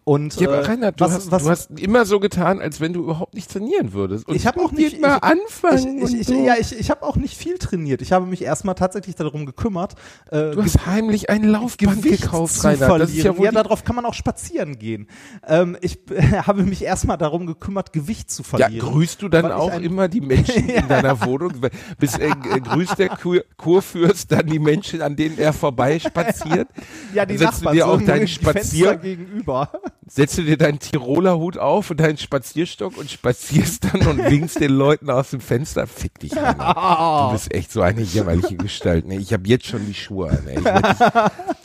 Und 0.05 0.35
Ja, 0.39 0.49
aber 0.49 0.57
äh, 0.59 0.65
Rainer, 0.65 0.91
du, 0.91 1.05
was, 1.05 1.13
hast, 1.13 1.31
was, 1.31 1.43
du 1.43 1.49
hast 1.49 1.79
immer 1.79 2.05
so 2.05 2.19
getan, 2.19 2.59
als 2.59 2.81
wenn 2.81 2.91
du 2.91 3.03
überhaupt 3.03 3.35
nicht 3.35 3.49
trainieren 3.49 3.93
würdest. 3.93 4.27
Und 4.27 4.35
Ich 4.35 4.45
hab 4.45 4.57
auch 4.57 4.73
nicht- 4.73 4.99
mal 4.99 5.15
ich- 5.17 5.23
anfangen. 5.23 5.97
ich, 6.05 6.13
ich, 6.21 6.27
so. 6.27 6.33
ja, 6.43 6.55
ich, 6.59 6.77
ich 6.77 6.89
habe 6.91 7.03
auch 7.03 7.15
nicht 7.15 7.37
viel 7.37 7.57
trainiert. 7.57 8.01
Ich 8.01 8.11
habe 8.11 8.25
mich 8.25 8.41
erstmal 8.41 8.75
tatsächlich 8.75 9.15
darum 9.15 9.45
gekümmert, 9.45 9.93
äh, 10.29 10.51
du 10.51 10.61
hast 10.61 10.85
heimlich 10.85 11.29
ein 11.29 11.43
Laufband 11.45 12.01
Gewicht 12.03 12.23
gekauft, 12.23 12.53
zu 12.55 12.61
verlieren. 12.61 12.99
Das 12.99 13.11
ist 13.11 13.23
ja 13.23 13.31
die- 13.31 13.47
darauf 13.53 13.85
kann 13.85 13.95
man 13.95 14.05
auch 14.05 14.13
spazieren 14.13 14.77
gehen. 14.77 15.07
Ähm, 15.47 15.77
ich 15.79 15.99
habe 16.47 16.63
mich 16.63 16.83
erstmal 16.83 17.17
darum 17.17 17.45
gekümmert, 17.45 17.93
Gewicht 17.93 18.29
zu 18.29 18.43
Ja, 18.43 18.47
verlieren. 18.67 18.85
grüßt 18.89 19.21
du 19.21 19.29
dann 19.29 19.51
auch 19.53 19.79
immer 19.79 20.09
die 20.09 20.19
Menschen 20.33 20.67
in 20.67 20.87
deiner 20.89 21.21
Wohnung? 21.25 21.53
Bis 21.97 22.17
äh, 22.17 22.27
äh, 22.27 22.59
grüßt 22.59 22.99
der 22.99 23.07
Kur 23.09 23.41
Kurfürst 23.55 24.31
dann 24.33 24.47
die 24.47 24.59
Menschen, 24.59 25.01
an 25.01 25.15
denen 25.15 25.37
er 25.37 25.53
vorbeispaziert? 25.53 26.67
ja, 27.13 27.25
die 27.25 27.37
setzt 27.37 27.61
du 27.61 27.65
Nachbarn 27.65 27.75
dir 27.75 27.87
auch 27.87 27.99
so 28.01 28.05
deinen 28.05 28.27
Spazier- 28.27 28.95
gegenüber. 28.97 29.69
Setzt 30.05 30.37
du 30.37 30.43
dir 30.43 30.57
deinen 30.57 30.79
Tiroler 30.79 31.37
Hut 31.37 31.57
auf 31.57 31.89
und 31.89 31.99
deinen 31.99 32.17
Spazierstock 32.17 32.97
und 32.97 33.09
spazierst 33.09 33.85
dann 33.85 34.05
und 34.05 34.17
winkst 34.29 34.59
den 34.59 34.71
Leuten 34.71 35.09
aus 35.09 35.29
dem 35.31 35.39
Fenster? 35.39 35.87
Fick 35.87 36.19
dich, 36.19 36.35
Rainer. 36.35 37.27
Du 37.27 37.33
bist 37.33 37.53
echt 37.53 37.71
so 37.71 37.81
eine 37.81 38.01
jämmerliche 38.01 38.57
Gestalt. 38.57 39.07
Ne? 39.07 39.15
Ich 39.15 39.31
habe 39.33 39.47
jetzt 39.47 39.65
schon 39.65 39.85
die 39.85 39.93
Schuhe 39.93 40.29
an. 40.29 40.47
Ey. 40.47 40.59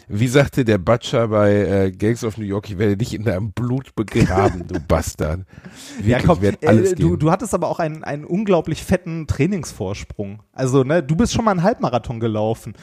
Wie 0.09 0.29
sagte 0.29 0.65
der 0.65 0.79
Butcher 0.79 1.29
bei 1.29 1.53
äh, 1.55 1.91
Gangs 1.93 2.25
of 2.25 2.39
New 2.39 2.45
York, 2.45 2.71
ich 2.71 2.79
werde 2.79 2.97
dich 2.97 3.13
in 3.13 3.25
deinem 3.25 3.53
Blut 3.53 3.95
begraben, 3.95 4.67
du 4.67 4.79
Bastard. 4.81 5.41
Wirklich, 5.97 6.07
Ja, 6.07 6.21
komm, 6.25 6.41
werd 6.41 6.63
äh, 6.63 6.69
alles 6.69 6.91
du, 6.95 6.97
geben. 7.11 7.19
du 7.19 7.31
hattest 7.31 7.53
aber 7.55 7.69
auch 7.69 7.79
einen, 7.81 8.05
einen 8.05 8.25
unglaublich 8.25 8.83
fetten 8.85 9.27
Trainingsvorsprung. 9.27 10.43
Also, 10.53 10.85
ne, 10.85 11.03
du 11.03 11.17
bist 11.17 11.35
schon 11.35 11.45
mal 11.45 11.51
einen 11.51 11.63
Halbmarathon 11.63 12.21
gelaufen. 12.21 12.75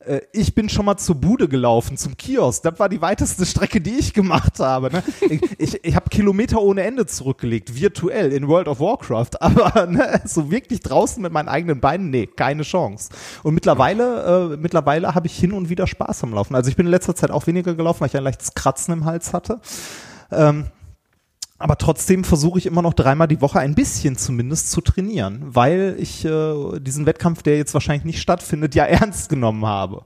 Äh, 0.00 0.20
Ich 0.32 0.54
bin 0.54 0.68
schon 0.68 0.84
mal 0.86 0.96
zur 0.96 1.16
Bude 1.16 1.48
gelaufen, 1.48 1.96
zum 1.96 2.16
Kiosk. 2.16 2.62
Das 2.62 2.78
war 2.78 2.88
die 2.88 3.00
weiteste 3.00 3.44
Strecke, 3.46 3.80
die 3.80 3.98
ich 3.98 4.12
gemacht 4.12 4.58
habe. 4.58 4.90
Ne? 4.92 5.02
Ich, 5.20 5.42
ich, 5.58 5.84
ich 5.84 5.96
habe 5.96 6.08
Kilometer 6.10 6.60
ohne 6.60 6.82
Ende 6.82 7.06
zurückgelegt, 7.06 7.74
virtuell 7.74 8.32
in 8.32 8.48
World 8.48 8.68
of 8.68 8.80
Warcraft. 8.80 9.30
Aber 9.40 9.86
ne, 9.86 10.20
so 10.24 10.50
wirklich 10.50 10.80
draußen 10.80 11.22
mit 11.22 11.32
meinen 11.32 11.48
eigenen 11.48 11.80
Beinen, 11.80 12.10
nee, 12.10 12.26
keine 12.26 12.62
Chance. 12.62 13.10
Und 13.42 13.54
mittlerweile, 13.54 14.52
äh, 14.52 14.56
mittlerweile 14.56 15.14
habe 15.14 15.26
ich 15.26 15.36
hin 15.36 15.52
und 15.52 15.68
wieder 15.68 15.86
Spaß 15.86 16.24
am 16.24 16.34
Laufen. 16.34 16.54
Also 16.54 16.70
ich 16.70 16.76
bin 16.76 16.86
in 16.86 16.92
letzter 16.92 17.14
Zeit 17.14 17.30
auch 17.30 17.46
weniger 17.46 17.74
gelaufen, 17.74 18.00
weil 18.00 18.08
ich 18.08 18.16
ein 18.16 18.24
leichtes 18.24 18.54
Kratzen 18.54 18.92
im 18.92 19.04
Hals 19.04 19.32
hatte. 19.32 19.60
Ähm, 20.30 20.66
aber 21.58 21.78
trotzdem 21.78 22.24
versuche 22.24 22.58
ich 22.58 22.66
immer 22.66 22.82
noch 22.82 22.94
dreimal 22.94 23.28
die 23.28 23.40
Woche 23.40 23.60
ein 23.60 23.74
bisschen 23.74 24.16
zumindest 24.16 24.70
zu 24.70 24.80
trainieren, 24.80 25.42
weil 25.46 25.96
ich 25.98 26.24
äh, 26.24 26.78
diesen 26.80 27.06
Wettkampf, 27.06 27.42
der 27.42 27.56
jetzt 27.56 27.72
wahrscheinlich 27.72 28.04
nicht 28.04 28.20
stattfindet, 28.20 28.74
ja 28.74 28.84
ernst 28.84 29.28
genommen 29.28 29.64
habe. 29.64 30.04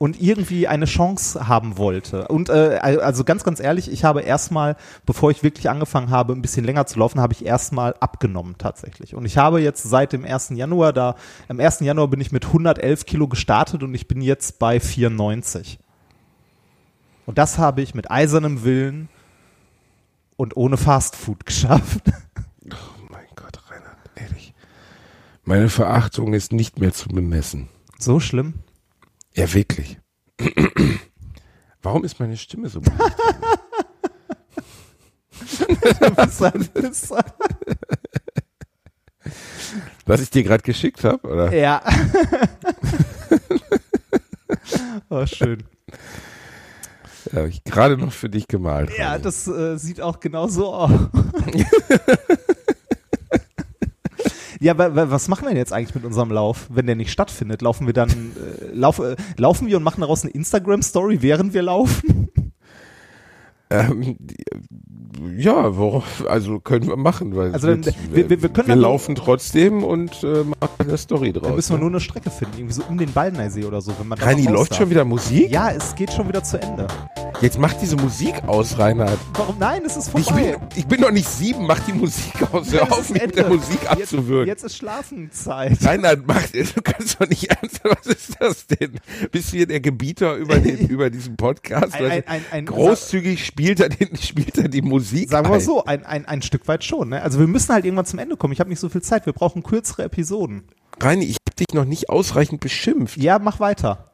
Und 0.00 0.22
irgendwie 0.22 0.68
eine 0.68 0.84
Chance 0.84 1.48
haben 1.48 1.76
wollte. 1.76 2.28
Und 2.28 2.50
äh, 2.50 2.78
also 2.80 3.24
ganz, 3.24 3.42
ganz 3.42 3.58
ehrlich, 3.58 3.90
ich 3.90 4.04
habe 4.04 4.20
erstmal, 4.20 4.76
bevor 5.04 5.32
ich 5.32 5.42
wirklich 5.42 5.68
angefangen 5.68 6.10
habe, 6.10 6.34
ein 6.34 6.42
bisschen 6.42 6.64
länger 6.64 6.86
zu 6.86 7.00
laufen, 7.00 7.20
habe 7.20 7.32
ich 7.32 7.44
erstmal 7.44 7.94
abgenommen 7.94 8.54
tatsächlich. 8.58 9.16
Und 9.16 9.24
ich 9.24 9.38
habe 9.38 9.60
jetzt 9.60 9.82
seit 9.82 10.12
dem 10.12 10.24
1. 10.24 10.50
Januar 10.50 10.92
da, 10.92 11.16
am 11.48 11.58
1. 11.58 11.80
Januar 11.80 12.06
bin 12.06 12.20
ich 12.20 12.30
mit 12.30 12.46
111 12.46 13.06
Kilo 13.06 13.26
gestartet 13.26 13.82
und 13.82 13.92
ich 13.92 14.06
bin 14.06 14.20
jetzt 14.20 14.60
bei 14.60 14.78
94. 14.78 15.80
Und 17.26 17.36
das 17.36 17.58
habe 17.58 17.82
ich 17.82 17.92
mit 17.92 18.08
eisernem 18.08 18.62
Willen 18.62 19.08
und 20.38 20.56
ohne 20.56 20.78
Fastfood 20.78 21.44
geschafft. 21.44 22.04
Oh 22.70 22.76
mein 23.10 23.26
Gott, 23.34 23.60
Rainer, 23.68 23.96
ehrlich. 24.14 24.54
Meine 25.42 25.68
Verachtung 25.68 26.32
ist 26.32 26.52
nicht 26.52 26.78
mehr 26.78 26.92
zu 26.92 27.08
bemessen. 27.08 27.68
So 27.98 28.20
schlimm. 28.20 28.54
Ja, 29.34 29.52
wirklich. 29.52 29.98
Warum 31.82 32.04
ist 32.04 32.20
meine 32.20 32.36
Stimme 32.36 32.68
so. 32.68 32.80
Was 40.06 40.20
ich 40.22 40.30
dir 40.30 40.44
gerade 40.44 40.62
geschickt 40.62 41.02
habe, 41.04 41.28
oder? 41.28 41.52
ja. 41.52 41.82
oh, 45.10 45.26
schön. 45.26 45.64
Ja, 47.32 47.38
habe 47.40 47.48
ich 47.48 47.62
gerade 47.64 47.96
noch 47.98 48.12
für 48.12 48.28
dich 48.28 48.46
gemalt. 48.48 48.90
Ja, 48.98 49.12
Rainer. 49.12 49.22
das 49.24 49.46
äh, 49.48 49.76
sieht 49.76 50.00
auch 50.00 50.20
genau 50.20 50.48
so 50.48 50.72
aus. 50.74 50.90
Ja, 54.60 54.72
aber 54.72 54.96
wa- 54.96 55.08
was 55.10 55.28
machen 55.28 55.42
wir 55.44 55.50
denn 55.50 55.56
jetzt 55.58 55.72
eigentlich 55.72 55.94
mit 55.94 56.04
unserem 56.04 56.32
Lauf, 56.32 56.66
wenn 56.68 56.86
der 56.86 56.96
nicht 56.96 57.12
stattfindet? 57.12 57.62
Laufen 57.62 57.86
wir 57.86 57.92
dann, 57.94 58.10
äh, 58.10 58.74
lauf, 58.74 58.98
äh, 58.98 59.14
laufen 59.36 59.68
wir 59.68 59.76
und 59.76 59.84
machen 59.84 60.00
daraus 60.00 60.22
eine 60.24 60.32
Instagram-Story, 60.32 61.22
während 61.22 61.54
wir 61.54 61.62
laufen? 61.62 62.28
Ähm, 63.70 64.16
ja, 65.36 65.76
worauf, 65.76 66.24
also 66.28 66.60
können 66.60 66.86
wir 66.86 66.96
machen, 66.96 67.34
weil 67.36 67.52
Also 67.52 67.66
dann- 67.68 67.84
wir- 67.84 67.94
wir- 68.30 68.42
wir 68.42 68.48
können 68.48 68.68
wir 68.68 68.74
dann- 68.74 68.78
laufen 68.80 69.14
trotzdem 69.14 69.82
und 69.84 70.22
äh, 70.22 70.44
machen 70.44 70.70
eine 70.78 70.96
Story 70.96 71.32
draus. 71.32 71.42
Da 71.48 71.54
müssen 71.54 71.70
wir 71.72 71.76
ne? 71.76 71.80
nur 71.82 71.90
eine 71.90 72.00
Strecke 72.00 72.30
finden, 72.30 72.54
irgendwie 72.56 72.74
so 72.74 72.82
um 72.88 72.96
den 72.98 73.12
Ballnersee 73.12 73.64
oder 73.64 73.80
so. 73.80 73.92
Wenn 73.98 74.08
man 74.08 74.18
Reini, 74.18 74.44
noch 74.44 74.52
läuft 74.52 74.70
darf. 74.72 74.78
schon 74.78 74.90
wieder 74.90 75.04
Musik? 75.04 75.50
Ja, 75.50 75.70
es 75.70 75.94
geht 75.94 76.12
schon 76.12 76.28
wieder 76.28 76.42
zu 76.42 76.60
Ende. 76.60 76.86
Jetzt 77.40 77.58
mach 77.58 77.72
diese 77.74 77.96
Musik 77.96 78.34
aus, 78.46 78.78
Reinhard. 78.78 79.18
Warum? 79.34 79.56
Nein, 79.58 79.82
es 79.86 79.96
ist 79.96 80.10
Ich 80.16 80.24
vorbei. 80.24 80.56
bin, 80.58 80.68
ich 80.76 80.86
bin 80.86 81.00
doch 81.00 81.10
nicht 81.12 81.28
sieben, 81.28 81.66
mach 81.66 81.78
die 81.80 81.92
Musik 81.92 82.32
aus. 82.52 82.72
Hör 82.72 82.82
auf, 82.90 83.10
mich 83.10 83.22
mit 83.22 83.36
der. 83.36 83.48
Musik 83.48 83.78
jetzt, 83.82 83.90
abzuwürgen. 84.14 84.46
jetzt 84.48 84.64
ist 84.64 84.76
Schlafenzeit. 84.76 85.78
Reinhard, 85.84 86.20
mach, 86.26 86.42
du 86.48 86.82
kannst 86.82 87.20
doch 87.20 87.28
nicht 87.28 87.44
ernst, 87.50 87.80
was 87.84 88.06
ist 88.06 88.36
das 88.40 88.66
denn? 88.66 88.92
Bist 89.30 89.52
du 89.52 89.56
hier 89.58 89.66
der 89.66 89.80
Gebieter 89.80 90.34
über, 90.36 90.58
den, 90.58 90.78
über 90.88 91.10
diesen 91.10 91.36
Podcast? 91.36 91.94
Ein- 91.94 92.06
ein- 92.10 92.22
ein- 92.26 92.42
ein- 92.50 92.66
Großzügig 92.66 93.44
spielt 93.58 93.80
er, 93.80 93.88
den, 93.88 94.16
spielt 94.20 94.56
er 94.56 94.68
die 94.68 94.82
Musik 94.82 95.30
Sagen 95.30 95.46
wir 95.46 95.50
mal 95.50 95.60
so, 95.60 95.84
ein, 95.84 96.06
ein, 96.06 96.26
ein 96.26 96.42
Stück 96.42 96.68
weit 96.68 96.84
schon. 96.84 97.08
Ne? 97.10 97.22
Also 97.22 97.40
wir 97.40 97.48
müssen 97.48 97.72
halt 97.72 97.84
irgendwann 97.84 98.06
zum 98.06 98.20
Ende 98.20 98.36
kommen. 98.36 98.52
Ich 98.52 98.60
habe 98.60 98.70
nicht 98.70 98.78
so 98.80 98.88
viel 98.88 99.02
Zeit. 99.02 99.26
Wir 99.26 99.32
brauchen 99.32 99.62
kürzere 99.62 100.04
Episoden. 100.04 100.64
Reini, 101.00 101.24
ich 101.24 101.36
hab 101.46 101.56
dich 101.56 101.74
noch 101.74 101.84
nicht 101.84 102.08
ausreichend 102.08 102.60
beschimpft. 102.60 103.16
Ja, 103.16 103.38
mach 103.38 103.58
weiter. 103.58 104.12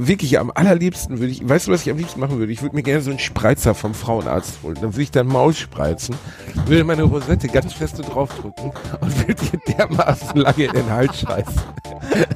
Wirklich, 0.00 0.38
am 0.38 0.50
allerliebsten 0.54 1.18
würde 1.18 1.32
ich, 1.32 1.46
weißt 1.46 1.66
du, 1.66 1.72
was 1.72 1.82
ich 1.82 1.90
am 1.90 1.98
liebsten 1.98 2.18
machen 2.18 2.38
würde? 2.38 2.50
Ich 2.50 2.62
würde 2.62 2.74
mir 2.74 2.82
gerne 2.82 3.02
so 3.02 3.10
einen 3.10 3.18
Spreizer 3.18 3.74
vom 3.74 3.92
Frauenarzt 3.92 4.62
holen. 4.62 4.76
Dann 4.76 4.94
würde 4.94 5.02
ich 5.02 5.10
dein 5.10 5.26
Maul 5.26 5.52
spreizen, 5.52 6.16
würde 6.64 6.84
meine 6.84 7.02
Rosette 7.02 7.48
ganz 7.48 7.74
feste 7.74 8.00
draufdrücken 8.00 8.72
und 9.00 9.18
würde 9.18 9.34
dir 9.34 9.74
dermaßen 9.76 10.36
lange 10.40 10.64
in 10.64 10.72
den 10.72 10.90
Hals 10.90 11.20
scheißen. 11.20 11.60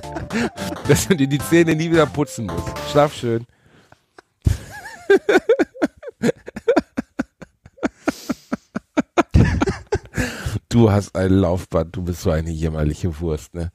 Dass 0.88 1.09
du 1.09 1.16
dir 1.16 1.29
die 1.29 1.38
Zähne 1.38 1.75
nie 1.75 1.90
wieder 1.90 2.05
putzen 2.05 2.45
musst. 2.47 2.69
Schlaf 2.90 3.14
schön. 3.14 3.47
Du 10.71 10.91
hast 10.91 11.17
ein 11.17 11.33
Laufband, 11.33 11.97
du 11.97 12.03
bist 12.05 12.23
so 12.23 12.31
eine 12.31 12.51
jämmerliche 12.51 13.21
Wurst, 13.21 13.55
ne? 13.55 13.73